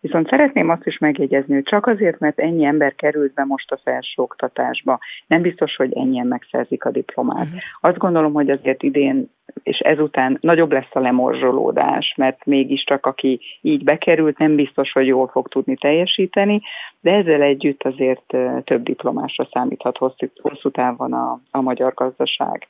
Viszont 0.00 0.28
szeretném 0.28 0.68
azt 0.68 0.86
is 0.86 0.98
megjegyezni, 0.98 1.54
hogy 1.54 1.62
csak 1.62 1.86
azért, 1.86 2.18
mert 2.18 2.40
ennyi 2.40 2.64
ember 2.64 2.94
került 2.94 3.34
be 3.34 3.44
most 3.44 3.72
a 3.72 3.80
felsőoktatásba, 3.84 4.98
nem 5.26 5.42
biztos, 5.42 5.76
hogy 5.76 5.92
ennyien 5.92 6.26
megszerzik 6.26 6.84
a 6.84 6.90
diplomát. 6.90 7.44
Uh-huh. 7.44 7.60
Azt 7.80 7.98
gondolom, 7.98 8.32
hogy 8.32 8.50
azért 8.50 8.82
idén 8.82 9.34
és 9.62 9.78
ezután 9.78 10.38
nagyobb 10.40 10.72
lesz 10.72 10.90
a 10.90 11.00
lemorzsolódás, 11.00 12.14
mert 12.16 12.44
mégiscsak 12.44 13.06
aki 13.06 13.40
így 13.60 13.84
bekerült, 13.84 14.38
nem 14.38 14.54
biztos, 14.54 14.92
hogy 14.92 15.06
jól 15.06 15.28
fog 15.28 15.48
tudni 15.48 15.76
teljesíteni, 15.76 16.60
de 17.00 17.10
ezzel 17.10 17.42
együtt 17.42 17.82
azért 17.82 18.36
több 18.64 18.82
diplomásra 18.82 19.46
számíthat 19.50 19.96
hosszú, 19.96 20.26
hosszú 20.42 20.70
távon 20.70 21.12
a, 21.12 21.40
a 21.50 21.60
magyar 21.60 21.94
gazdaság. 21.94 22.68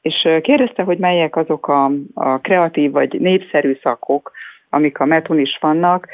És 0.00 0.28
kérdezte, 0.42 0.82
hogy 0.82 0.98
melyek 0.98 1.36
azok 1.36 1.68
a, 1.68 1.90
a 2.14 2.38
kreatív 2.38 2.90
vagy 2.90 3.20
népszerű 3.20 3.78
szakok, 3.82 4.32
amik 4.70 4.98
a 4.98 5.04
metun 5.04 5.38
is 5.38 5.58
vannak. 5.60 6.08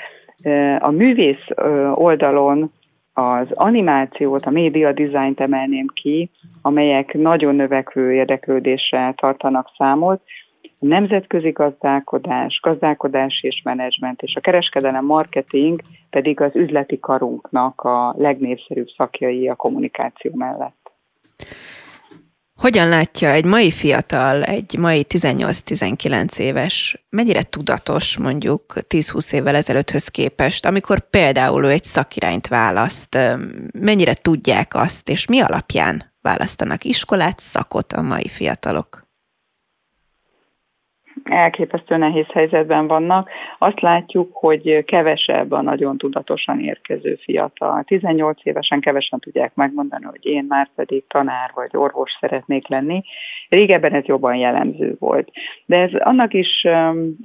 A 0.79 0.91
művész 0.91 1.47
oldalon 1.93 2.73
az 3.13 3.51
animációt, 3.51 4.45
a 4.45 4.51
média 4.51 4.93
dizájnt 4.93 5.41
emelném 5.41 5.87
ki, 5.87 6.31
amelyek 6.63 7.15
nagyon 7.15 7.55
növekvő 7.55 8.13
érdeklődéssel 8.13 9.15
tartanak 9.15 9.69
számot, 9.77 10.23
a 10.83 10.87
nemzetközi 10.87 11.51
gazdálkodás, 11.51 12.61
gazdálkodás 12.63 13.43
és 13.43 13.61
menedzsment, 13.65 14.23
és 14.23 14.35
a 14.35 14.41
kereskedelem 14.41 15.05
marketing 15.05 15.81
pedig 16.11 16.41
az 16.41 16.57
üzleti 16.57 16.99
karunknak 16.99 17.81
a 17.81 18.15
legnépszerűbb 18.19 18.89
szakjai 18.97 19.49
a 19.49 19.55
kommunikáció 19.55 20.31
mellett. 20.35 20.93
Hogyan 22.63 22.89
látja 22.89 23.31
egy 23.31 23.45
mai 23.45 23.71
fiatal, 23.71 24.43
egy 24.45 24.79
mai 24.79 25.07
18-19 25.09 26.39
éves, 26.39 27.05
mennyire 27.11 27.43
tudatos 27.43 28.17
mondjuk 28.17 28.75
10-20 28.89 29.33
évvel 29.33 29.55
ezelőtthöz 29.55 30.09
képest, 30.09 30.67
amikor 30.67 31.11
például 31.11 31.65
ő 31.65 31.69
egy 31.69 31.85
szakirányt 31.85 32.49
választ, 32.49 33.19
mennyire 33.79 34.15
tudják 34.15 34.75
azt, 34.75 35.09
és 35.09 35.27
mi 35.27 35.41
alapján 35.41 36.13
választanak 36.21 36.85
iskolát, 36.85 37.39
szakot 37.39 37.93
a 37.93 38.03
mai 38.03 38.29
fiatalok? 38.29 39.02
Elképesztő 41.33 41.97
nehéz 41.97 42.27
helyzetben 42.33 42.87
vannak. 42.87 43.31
Azt 43.59 43.81
látjuk, 43.81 44.31
hogy 44.33 44.85
kevesebb 44.85 45.53
a 45.53 45.63
nagyon 45.63 45.99
tudatosan 45.99 46.61
érkező 46.61 47.19
fiatal. 47.23 47.83
18 47.83 48.39
évesen 48.43 48.81
kevesen 48.81 49.19
tudják 49.19 49.55
megmondani, 49.55 50.05
hogy 50.05 50.27
én 50.27 50.45
már 50.49 50.71
pedig 50.75 51.05
tanár 51.07 51.51
vagy 51.55 51.71
orvos 51.73 52.17
szeretnék 52.21 52.69
lenni. 52.69 53.03
Régebben 53.49 53.93
ez 53.93 54.05
jobban 54.05 54.35
jellemző 54.35 54.97
volt. 54.99 55.31
De 55.67 55.77
ez 55.81 55.91
annak 55.95 56.35
is 56.35 56.67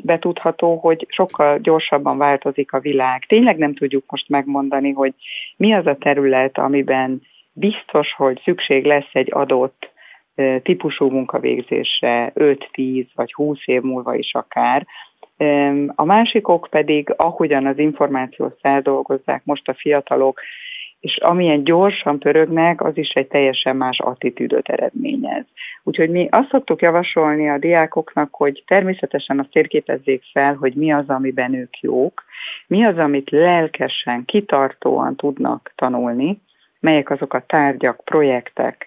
betudható, 0.05 0.76
hogy 0.76 1.05
sokkal 1.10 1.60
gyorsabban 1.60 2.18
változik 2.18 2.74
a 2.74 2.80
világ. 2.80 3.26
Tényleg 3.28 3.58
nem 3.58 3.74
tudjuk 3.74 4.03
most 4.08 4.30
megmondani, 4.30 4.91
hogy 4.91 5.14
mi 5.58 5.74
az 5.74 5.86
a 5.86 5.95
terület, 5.95 6.58
amiben 6.58 7.22
biztos, 7.53 8.14
hogy 8.14 8.41
szükség 8.43 8.86
lesz 8.86 9.10
egy 9.12 9.30
adott 9.34 9.95
típusú 10.63 11.09
munkavégzésre 11.09 12.31
5-10 12.35 13.05
vagy 13.15 13.33
20 13.33 13.57
év 13.65 13.81
múlva 13.81 14.15
is 14.15 14.33
akár. 14.33 14.88
A 15.95 16.05
másikok 16.05 16.67
pedig, 16.69 17.13
ahogyan 17.17 17.65
az 17.65 17.77
információt 17.77 18.57
feldolgozzák 18.61 19.41
most 19.45 19.67
a 19.67 19.73
fiatalok, 19.73 20.39
és 20.99 21.17
amilyen 21.17 21.63
gyorsan 21.63 22.19
pörögnek, 22.19 22.81
az 22.81 22.97
is 22.97 23.09
egy 23.09 23.27
teljesen 23.27 23.75
más 23.75 23.99
attitűdöt 23.99 24.69
eredményez. 24.69 25.45
Úgyhogy 25.83 26.09
mi 26.09 26.27
azt 26.31 26.49
szoktuk 26.49 26.81
javasolni 26.81 27.49
a 27.49 27.57
diákoknak, 27.57 28.35
hogy 28.35 28.63
természetesen 28.67 29.39
azt 29.39 29.51
térképezzék 29.51 30.23
fel, 30.31 30.53
hogy 30.53 30.73
mi 30.73 30.91
az, 30.91 31.09
amiben 31.09 31.53
ők 31.53 31.79
jók, 31.79 32.23
mi 32.67 32.83
az, 32.83 32.97
amit 32.97 33.29
lelkesen, 33.29 34.25
kitartóan 34.25 35.15
tudnak 35.15 35.73
tanulni, 35.75 36.41
melyek 36.79 37.09
azok 37.09 37.33
a 37.33 37.43
tárgyak, 37.47 38.03
projektek, 38.03 38.86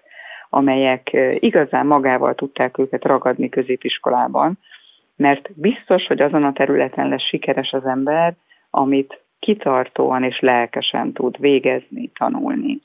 amelyek 0.50 1.10
igazán 1.38 1.86
magával 1.86 2.34
tudták 2.34 2.78
őket 2.78 3.04
ragadni 3.04 3.48
középiskolában, 3.48 4.58
mert 5.16 5.50
biztos, 5.54 6.06
hogy 6.06 6.20
azon 6.20 6.44
a 6.44 6.52
területen 6.52 7.08
lesz 7.08 7.22
sikeres 7.22 7.72
az 7.72 7.84
ember, 7.84 8.34
amit 8.70 9.20
kitartóan 9.38 10.24
és 10.24 10.40
lelkesen 10.40 11.12
tud 11.12 11.40
végezni, 11.40 12.10
tanulni. 12.18 12.78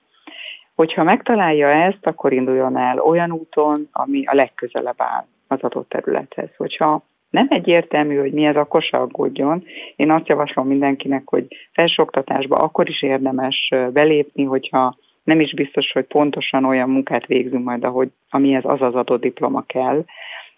Hogyha 0.76 1.04
megtalálja 1.04 1.70
ezt, 1.70 2.06
akkor 2.06 2.34
induljon 2.34 2.78
el 2.78 3.00
olyan 3.00 3.32
úton, 3.32 3.90
ami 3.92 4.26
a 4.26 4.36
legközelebb 4.36 4.96
áll 4.98 5.26
az 5.48 5.62
adott 5.62 5.90
területhez. 5.90 6.50
Hogyha 6.58 7.04
nem 7.30 7.48
egyértelmű, 7.50 8.18
hogy 8.18 8.32
mi 8.32 8.46
ez, 8.46 8.56
akkor 8.56 8.82
se 8.82 8.98
aggódjon. 8.98 9.64
Én 9.96 10.12
azt 10.12 10.28
javaslom 10.28 10.68
mindenkinek, 10.68 11.22
hogy 11.26 11.48
felsőoktatásba 11.74 12.56
akkor 12.56 12.90
is 12.90 13.02
érdemes 13.02 13.74
belépni, 13.94 14.44
hogyha 14.44 14.96
nem 15.26 15.40
is 15.40 15.54
biztos, 15.54 15.92
hogy 15.92 16.06
pontosan 16.06 16.66
olyan 16.66 16.90
munkát 16.90 17.26
végzünk 17.26 17.64
majd, 17.64 17.84
ahogy, 17.84 18.10
amihez 18.30 18.66
az 18.66 18.82
az 18.82 18.96
adott 18.96 19.22
diploma 19.22 19.62
kell, 19.62 20.06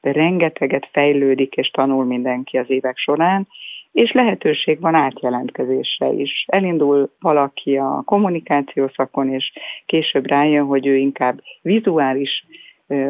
de 0.01 0.11
rengeteget 0.11 0.89
fejlődik 0.91 1.55
és 1.55 1.69
tanul 1.69 2.05
mindenki 2.05 2.57
az 2.57 2.69
évek 2.69 2.97
során, 2.97 3.47
és 3.91 4.11
lehetőség 4.11 4.79
van 4.79 4.95
átjelentkezésre 4.95 6.11
is. 6.11 6.45
Elindul 6.47 7.11
valaki 7.19 7.77
a 7.77 8.01
kommunikáció 8.05 8.91
szakon, 8.95 9.33
és 9.33 9.53
később 9.85 10.27
rájön, 10.27 10.65
hogy 10.65 10.87
ő 10.87 10.95
inkább 10.95 11.41
vizuális 11.61 12.45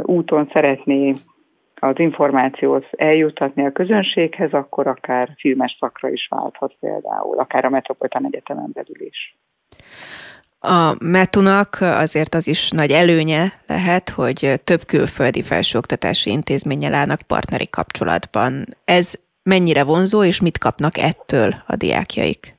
úton 0.01 0.49
szeretné 0.53 1.13
az 1.75 1.99
információt 1.99 2.85
eljutatni 2.91 3.65
a 3.65 3.71
közönséghez, 3.71 4.53
akkor 4.53 4.87
akár 4.87 5.29
filmes 5.37 5.77
szakra 5.79 6.09
is 6.09 6.27
válthat 6.29 6.75
például, 6.79 7.39
akár 7.39 7.65
a 7.65 7.69
Metropolitan 7.69 8.25
Egyetemen 8.25 8.69
belül 8.73 9.01
is. 9.01 9.37
A 10.59 10.95
Metunak 11.03 11.77
azért 11.81 12.33
az 12.33 12.47
is 12.47 12.69
nagy 12.69 12.91
előnye 12.91 13.53
lehet, 13.67 14.09
hogy 14.09 14.61
több 14.63 14.83
külföldi 14.85 15.41
felsőoktatási 15.41 16.29
intézménnyel 16.29 16.93
állnak 16.93 17.21
partneri 17.27 17.69
kapcsolatban. 17.69 18.63
Ez 18.85 19.13
mennyire 19.43 19.83
vonzó, 19.83 20.23
és 20.23 20.41
mit 20.41 20.57
kapnak 20.57 20.97
ettől 20.97 21.53
a 21.67 21.75
diákjaik? 21.75 22.55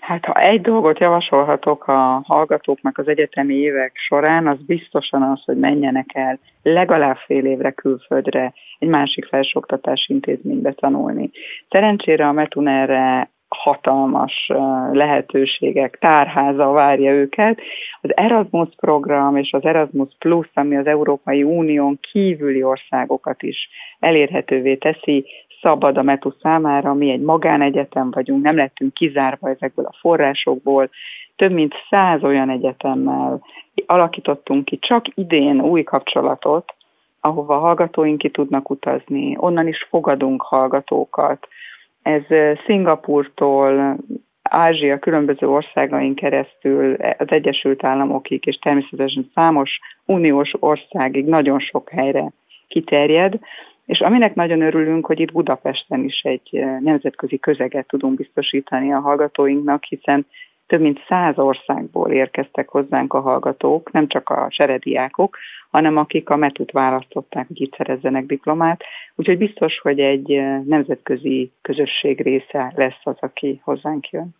Hát 0.00 0.24
ha 0.24 0.32
egy 0.32 0.60
dolgot 0.60 0.98
javasolhatok 0.98 1.86
a 1.86 2.22
hallgatóknak 2.24 2.98
az 2.98 3.08
egyetemi 3.08 3.54
évek 3.54 3.92
során, 3.94 4.46
az 4.46 4.58
biztosan 4.66 5.22
az, 5.22 5.42
hogy 5.44 5.56
menjenek 5.56 6.10
el 6.14 6.38
legalább 6.62 7.16
fél 7.16 7.44
évre 7.44 7.70
külföldre 7.70 8.52
egy 8.78 8.88
másik 8.88 9.24
felsőoktatási 9.24 10.12
intézménybe 10.12 10.72
tanulni. 10.72 11.30
Szerencsére 11.70 12.26
a 12.26 12.32
Metun 12.32 12.68
erre 12.68 13.30
hatalmas 13.54 14.50
lehetőségek 14.92 15.98
tárháza 16.00 16.70
várja 16.70 17.12
őket. 17.12 17.60
Az 18.00 18.16
Erasmus 18.16 18.68
program 18.76 19.36
és 19.36 19.52
az 19.52 19.64
Erasmus 19.64 20.08
Plus, 20.18 20.48
ami 20.54 20.76
az 20.76 20.86
Európai 20.86 21.42
Unión 21.42 21.98
kívüli 22.00 22.62
országokat 22.62 23.42
is 23.42 23.68
elérhetővé 23.98 24.74
teszi, 24.76 25.24
szabad 25.62 25.98
a 25.98 26.02
METU 26.02 26.30
számára, 26.40 26.94
mi 26.94 27.10
egy 27.10 27.20
magánegyetem 27.20 28.10
vagyunk, 28.10 28.42
nem 28.42 28.56
lettünk 28.56 28.94
kizárva 28.94 29.48
ezekből 29.48 29.84
a 29.84 29.96
forrásokból, 30.00 30.90
több 31.36 31.52
mint 31.52 31.74
száz 31.90 32.22
olyan 32.22 32.50
egyetemmel 32.50 33.42
alakítottunk 33.86 34.64
ki 34.64 34.78
csak 34.78 35.06
idén 35.14 35.60
új 35.60 35.82
kapcsolatot, 35.82 36.74
ahova 37.20 37.58
hallgatóink 37.58 38.18
ki 38.18 38.30
tudnak 38.30 38.70
utazni, 38.70 39.36
onnan 39.38 39.68
is 39.68 39.86
fogadunk 39.90 40.42
hallgatókat. 40.42 41.48
Ez 42.02 42.22
Szingapurtól, 42.66 43.96
Ázsia 44.42 44.98
különböző 44.98 45.48
országain 45.48 46.14
keresztül 46.14 46.94
az 46.94 47.26
Egyesült 47.30 47.84
Államokig, 47.84 48.46
és 48.46 48.56
természetesen 48.56 49.30
számos 49.34 49.80
uniós 50.04 50.52
országig 50.58 51.24
nagyon 51.24 51.58
sok 51.58 51.88
helyre 51.88 52.32
kiterjed. 52.68 53.38
És 53.86 54.00
aminek 54.00 54.34
nagyon 54.34 54.60
örülünk, 54.60 55.06
hogy 55.06 55.20
itt 55.20 55.32
Budapesten 55.32 56.04
is 56.04 56.20
egy 56.20 56.64
nemzetközi 56.80 57.38
közeget 57.38 57.86
tudunk 57.86 58.16
biztosítani 58.16 58.92
a 58.92 59.00
hallgatóinknak, 59.00 59.84
hiszen 59.84 60.26
több 60.72 60.80
mint 60.80 61.04
száz 61.08 61.38
országból 61.38 62.10
érkeztek 62.10 62.68
hozzánk 62.68 63.14
a 63.14 63.20
hallgatók, 63.20 63.92
nem 63.92 64.08
csak 64.08 64.28
a 64.28 64.46
serediákok, 64.50 65.36
hanem 65.70 65.96
akik 65.96 66.30
a 66.30 66.36
metut 66.36 66.70
választották, 66.70 67.46
hogy 67.46 67.60
itt 67.60 67.74
szerezzenek 67.76 68.26
diplomát. 68.26 68.82
Úgyhogy 69.14 69.38
biztos, 69.38 69.78
hogy 69.78 70.00
egy 70.00 70.32
eh, 70.32 70.60
nemzetközi 70.60 71.52
közösség 71.62 72.20
része 72.20 72.72
lesz 72.76 73.00
az, 73.02 73.16
aki 73.20 73.60
hozzánk 73.64 74.08
jön. 74.08 74.34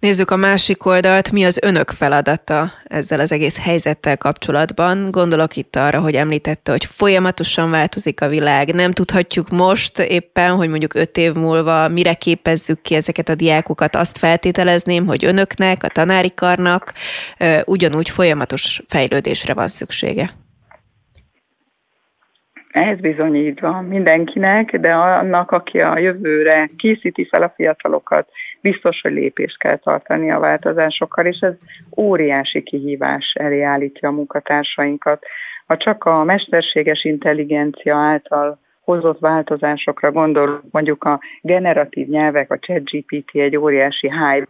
Nézzük 0.00 0.30
a 0.30 0.36
másik 0.36 0.86
oldalt, 0.86 1.32
mi 1.32 1.44
az 1.44 1.60
önök 1.62 1.90
feladata 1.90 2.72
ezzel 2.84 3.20
az 3.20 3.32
egész 3.32 3.64
helyzettel 3.64 4.16
kapcsolatban. 4.16 5.10
Gondolok 5.10 5.56
itt 5.56 5.76
arra, 5.76 6.00
hogy 6.00 6.14
említette, 6.14 6.70
hogy 6.70 6.84
folyamatosan 6.84 7.70
változik 7.70 8.20
a 8.20 8.28
világ. 8.28 8.74
Nem 8.74 8.90
tudhatjuk 8.90 9.50
most 9.50 9.98
éppen, 9.98 10.50
hogy 10.50 10.68
mondjuk 10.68 10.94
öt 10.94 11.16
év 11.16 11.32
múlva 11.34 11.88
mire 11.88 12.14
képezzük 12.14 12.82
ki 12.82 12.94
ezeket 12.94 13.28
a 13.28 13.34
diákokat. 13.34 13.94
Azt 13.94 14.18
feltételezném, 14.18 15.06
hogy 15.06 15.24
önöknek, 15.24 15.82
a 15.82 15.88
tanári 15.88 16.34
karnak 16.34 16.92
ugyanúgy 17.64 18.10
folyamatos 18.10 18.82
fejlődésre 18.86 19.54
van 19.54 19.68
szüksége. 19.68 20.30
Ez 22.70 22.98
bizony 22.98 23.34
így 23.34 23.60
van 23.60 23.84
mindenkinek, 23.84 24.76
de 24.78 24.92
annak, 24.92 25.50
aki 25.50 25.80
a 25.80 25.98
jövőre 25.98 26.70
készíti 26.76 27.28
fel 27.30 27.42
a 27.42 27.52
fiatalokat, 27.56 28.28
biztos, 28.60 29.00
hogy 29.00 29.12
lépést 29.12 29.58
kell 29.58 29.76
tartani 29.76 30.30
a 30.30 30.38
változásokkal, 30.38 31.26
és 31.26 31.38
ez 31.38 31.54
óriási 31.96 32.62
kihívás 32.62 33.32
elé 33.38 33.62
állítja 33.62 34.08
a 34.08 34.12
munkatársainkat. 34.12 35.24
Ha 35.66 35.76
csak 35.76 36.04
a 36.04 36.24
mesterséges 36.24 37.04
intelligencia 37.04 37.96
által 37.96 38.58
hozott 38.80 39.18
változásokra 39.18 40.12
gondolunk, 40.12 40.62
mondjuk 40.70 41.04
a 41.04 41.20
generatív 41.40 42.08
nyelvek, 42.08 42.50
a 42.50 42.58
ChatGPT 42.58 43.30
egy 43.32 43.56
óriási 43.56 44.10
hype, 44.10 44.48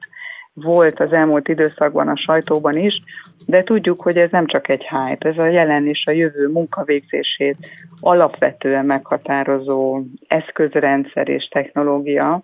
volt 0.62 1.00
az 1.00 1.12
elmúlt 1.12 1.48
időszakban 1.48 2.08
a 2.08 2.16
sajtóban 2.16 2.76
is, 2.76 3.02
de 3.46 3.62
tudjuk, 3.62 4.02
hogy 4.02 4.18
ez 4.18 4.30
nem 4.30 4.46
csak 4.46 4.68
egy 4.68 4.86
hype, 4.88 5.28
ez 5.28 5.38
a 5.38 5.46
jelen 5.46 5.86
és 5.86 6.06
a 6.06 6.10
jövő 6.10 6.48
munkavégzését 6.48 7.56
alapvetően 8.00 8.84
meghatározó 8.84 10.02
eszközrendszer 10.28 11.28
és 11.28 11.48
technológia. 11.48 12.42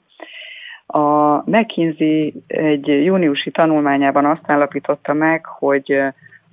A 0.95 1.43
McKinsey 1.51 2.33
egy 2.47 2.87
júniusi 2.87 3.51
tanulmányában 3.51 4.25
azt 4.25 4.43
állapította 4.47 5.13
meg, 5.13 5.47
hogy 5.47 6.03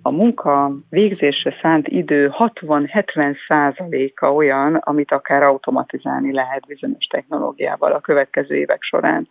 a 0.01 0.11
munka 0.11 0.71
végzésre 0.89 1.55
szánt 1.61 1.87
idő 1.87 2.31
60-70 2.37 3.35
százaléka 3.47 4.33
olyan, 4.33 4.75
amit 4.75 5.11
akár 5.11 5.43
automatizálni 5.43 6.33
lehet 6.33 6.65
bizonyos 6.65 7.05
technológiával 7.05 7.91
a 7.91 7.99
következő 7.99 8.55
évek 8.55 8.81
során. 8.81 9.27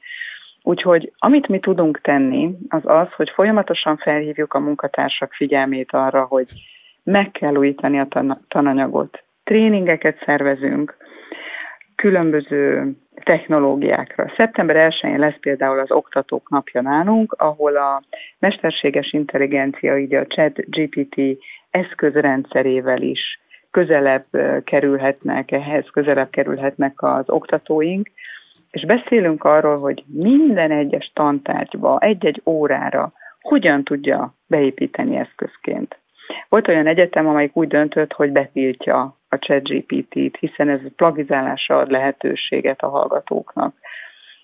Úgyhogy 0.62 1.12
amit 1.18 1.48
mi 1.48 1.58
tudunk 1.58 2.00
tenni, 2.00 2.50
az 2.68 2.82
az, 2.84 3.12
hogy 3.12 3.30
folyamatosan 3.30 3.96
felhívjuk 3.96 4.54
a 4.54 4.58
munkatársak 4.58 5.32
figyelmét 5.32 5.92
arra, 5.92 6.24
hogy 6.24 6.46
meg 7.02 7.30
kell 7.30 7.54
újítani 7.54 7.98
a 7.98 8.06
tan- 8.08 8.40
tananyagot. 8.48 9.22
Tréningeket 9.44 10.22
szervezünk, 10.24 10.96
különböző 11.98 12.92
technológiákra. 13.24 14.32
Szeptember 14.36 14.92
1-én 14.92 15.18
lesz 15.18 15.38
például 15.40 15.78
az 15.78 15.90
Oktatók 15.90 16.50
napja 16.50 16.80
nálunk, 16.80 17.32
ahol 17.32 17.76
a 17.76 18.02
mesterséges 18.38 19.12
intelligencia, 19.12 19.98
így 19.98 20.14
a 20.14 20.26
chat 20.26 20.54
GPT 20.54 21.20
eszközrendszerével 21.70 23.02
is 23.02 23.40
közelebb 23.70 24.24
kerülhetnek 24.64 25.50
ehhez, 25.50 25.86
közelebb 25.92 26.30
kerülhetnek 26.30 27.02
az 27.02 27.30
oktatóink, 27.30 28.10
és 28.70 28.84
beszélünk 28.84 29.44
arról, 29.44 29.76
hogy 29.76 30.04
minden 30.06 30.70
egyes 30.70 31.10
tantárgyba, 31.14 31.98
egy-egy 32.00 32.42
órára 32.44 33.12
hogyan 33.40 33.84
tudja 33.84 34.34
beépíteni 34.46 35.16
eszközként. 35.16 35.98
Volt 36.48 36.68
olyan 36.68 36.86
egyetem, 36.86 37.26
amelyik 37.26 37.56
úgy 37.56 37.68
döntött, 37.68 38.12
hogy 38.12 38.32
betiltja 38.32 39.17
a 39.28 39.38
ChatGPT-t, 39.38 40.36
hiszen 40.38 40.68
ez 40.68 40.80
plagizálásra 40.96 41.76
ad 41.78 41.90
lehetőséget 41.90 42.80
a 42.80 42.88
hallgatóknak. 42.88 43.74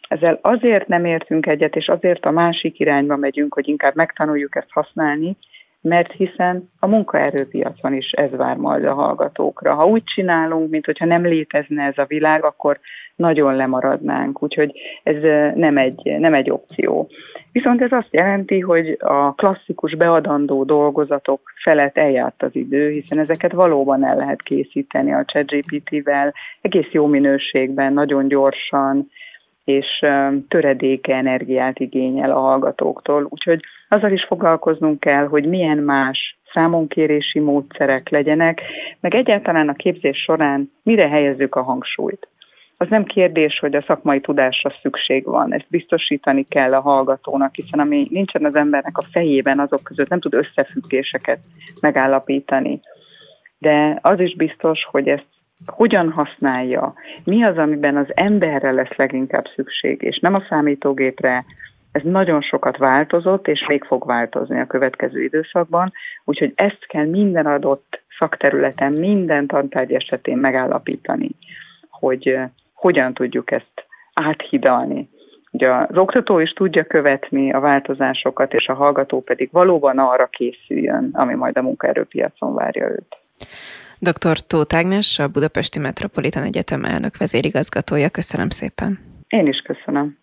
Ezzel 0.08 0.38
azért 0.42 0.88
nem 0.88 1.04
értünk 1.04 1.46
egyet, 1.46 1.76
és 1.76 1.88
azért 1.88 2.24
a 2.24 2.30
másik 2.30 2.78
irányba 2.78 3.16
megyünk, 3.16 3.54
hogy 3.54 3.68
inkább 3.68 3.94
megtanuljuk 3.94 4.56
ezt 4.56 4.70
használni, 4.70 5.36
mert 5.84 6.12
hiszen 6.12 6.70
a 6.78 6.86
munkaerőpiacon 6.86 7.92
is 7.92 8.10
ez 8.10 8.30
vár 8.30 8.56
majd 8.56 8.84
a 8.84 8.94
hallgatókra. 8.94 9.74
Ha 9.74 9.86
úgy 9.86 10.04
csinálunk, 10.04 10.70
mint 10.70 10.84
hogyha 10.84 11.04
nem 11.04 11.22
létezne 11.22 11.82
ez 11.84 11.98
a 11.98 12.04
világ, 12.04 12.44
akkor 12.44 12.78
nagyon 13.16 13.56
lemaradnánk, 13.56 14.42
úgyhogy 14.42 14.72
ez 15.02 15.16
nem 15.54 15.76
egy, 15.76 16.18
nem 16.18 16.34
egy 16.34 16.50
opció. 16.50 17.08
Viszont 17.52 17.82
ez 17.82 17.92
azt 17.92 18.08
jelenti, 18.10 18.60
hogy 18.60 18.96
a 19.00 19.34
klasszikus 19.34 19.94
beadandó 19.94 20.64
dolgozatok 20.64 21.40
felett 21.62 21.96
eljárt 21.96 22.42
az 22.42 22.50
idő, 22.52 22.88
hiszen 22.88 23.18
ezeket 23.18 23.52
valóban 23.52 24.04
el 24.04 24.16
lehet 24.16 24.42
készíteni 24.42 25.12
a 25.12 25.24
ChatGPT-vel, 25.24 26.34
egész 26.60 26.90
jó 26.90 27.06
minőségben, 27.06 27.92
nagyon 27.92 28.28
gyorsan, 28.28 29.10
és 29.64 30.04
töredéke 30.48 31.14
energiát 31.14 31.78
igényel 31.78 32.30
a 32.30 32.40
hallgatóktól. 32.40 33.26
Úgyhogy 33.28 33.60
azzal 33.88 34.12
is 34.12 34.24
foglalkoznunk 34.24 35.00
kell, 35.00 35.26
hogy 35.26 35.46
milyen 35.46 35.78
más 35.78 36.38
számonkérési 36.52 37.38
módszerek 37.38 38.08
legyenek, 38.08 38.62
meg 39.00 39.14
egyáltalán 39.14 39.68
a 39.68 39.74
képzés 39.74 40.18
során 40.18 40.72
mire 40.82 41.08
helyezzük 41.08 41.54
a 41.54 41.62
hangsúlyt. 41.62 42.28
Az 42.76 42.88
nem 42.88 43.04
kérdés, 43.04 43.58
hogy 43.58 43.74
a 43.74 43.84
szakmai 43.86 44.20
tudásra 44.20 44.72
szükség 44.82 45.24
van, 45.24 45.54
ezt 45.54 45.66
biztosítani 45.68 46.44
kell 46.44 46.74
a 46.74 46.80
hallgatónak, 46.80 47.54
hiszen 47.54 47.80
ami 47.80 48.06
nincsen 48.10 48.44
az 48.44 48.54
embernek 48.54 48.98
a 48.98 49.06
fejében, 49.12 49.58
azok 49.58 49.82
között 49.82 50.08
nem 50.08 50.20
tud 50.20 50.34
összefüggéseket 50.34 51.38
megállapítani. 51.80 52.80
De 53.58 53.98
az 54.02 54.20
is 54.20 54.36
biztos, 54.36 54.84
hogy 54.90 55.08
ezt 55.08 55.26
hogyan 55.66 56.10
használja, 56.10 56.94
mi 57.24 57.44
az, 57.44 57.58
amiben 57.58 57.96
az 57.96 58.06
emberre 58.14 58.72
lesz 58.72 58.96
leginkább 58.96 59.44
szükség, 59.54 60.02
és 60.02 60.18
nem 60.18 60.34
a 60.34 60.44
számítógépre, 60.48 61.44
ez 61.92 62.02
nagyon 62.02 62.40
sokat 62.40 62.76
változott, 62.76 63.48
és 63.48 63.66
még 63.66 63.84
fog 63.84 64.06
változni 64.06 64.60
a 64.60 64.66
következő 64.66 65.22
időszakban, 65.22 65.92
úgyhogy 66.24 66.52
ezt 66.54 66.86
kell 66.86 67.06
minden 67.06 67.46
adott 67.46 68.02
szakterületen, 68.18 68.92
minden 68.92 69.46
tantárgy 69.46 69.92
esetén 69.92 70.36
megállapítani, 70.36 71.30
hogy 71.90 72.38
hogyan 72.72 73.14
tudjuk 73.14 73.50
ezt 73.50 73.86
áthidalni. 74.14 75.08
Ugye 75.50 75.72
az 75.72 75.96
oktató 75.96 76.38
is 76.38 76.52
tudja 76.52 76.84
követni 76.84 77.52
a 77.52 77.60
változásokat, 77.60 78.54
és 78.54 78.68
a 78.68 78.74
hallgató 78.74 79.20
pedig 79.20 79.48
valóban 79.52 79.98
arra 79.98 80.26
készüljön, 80.26 81.10
ami 81.12 81.34
majd 81.34 81.58
a 81.58 81.62
munkaerőpiacon 81.62 82.54
várja 82.54 82.88
őt. 82.88 83.16
Dr. 84.04 84.40
Tóth 84.40 84.76
Ágnes, 84.76 85.18
a 85.18 85.28
Budapesti 85.28 85.78
Metropolitan 85.78 86.42
Egyetem 86.42 86.84
elnök 86.84 87.16
vezérigazgatója. 87.16 88.08
Köszönöm 88.08 88.48
szépen. 88.48 88.98
Én 89.28 89.46
is 89.46 89.60
köszönöm. 89.60 90.18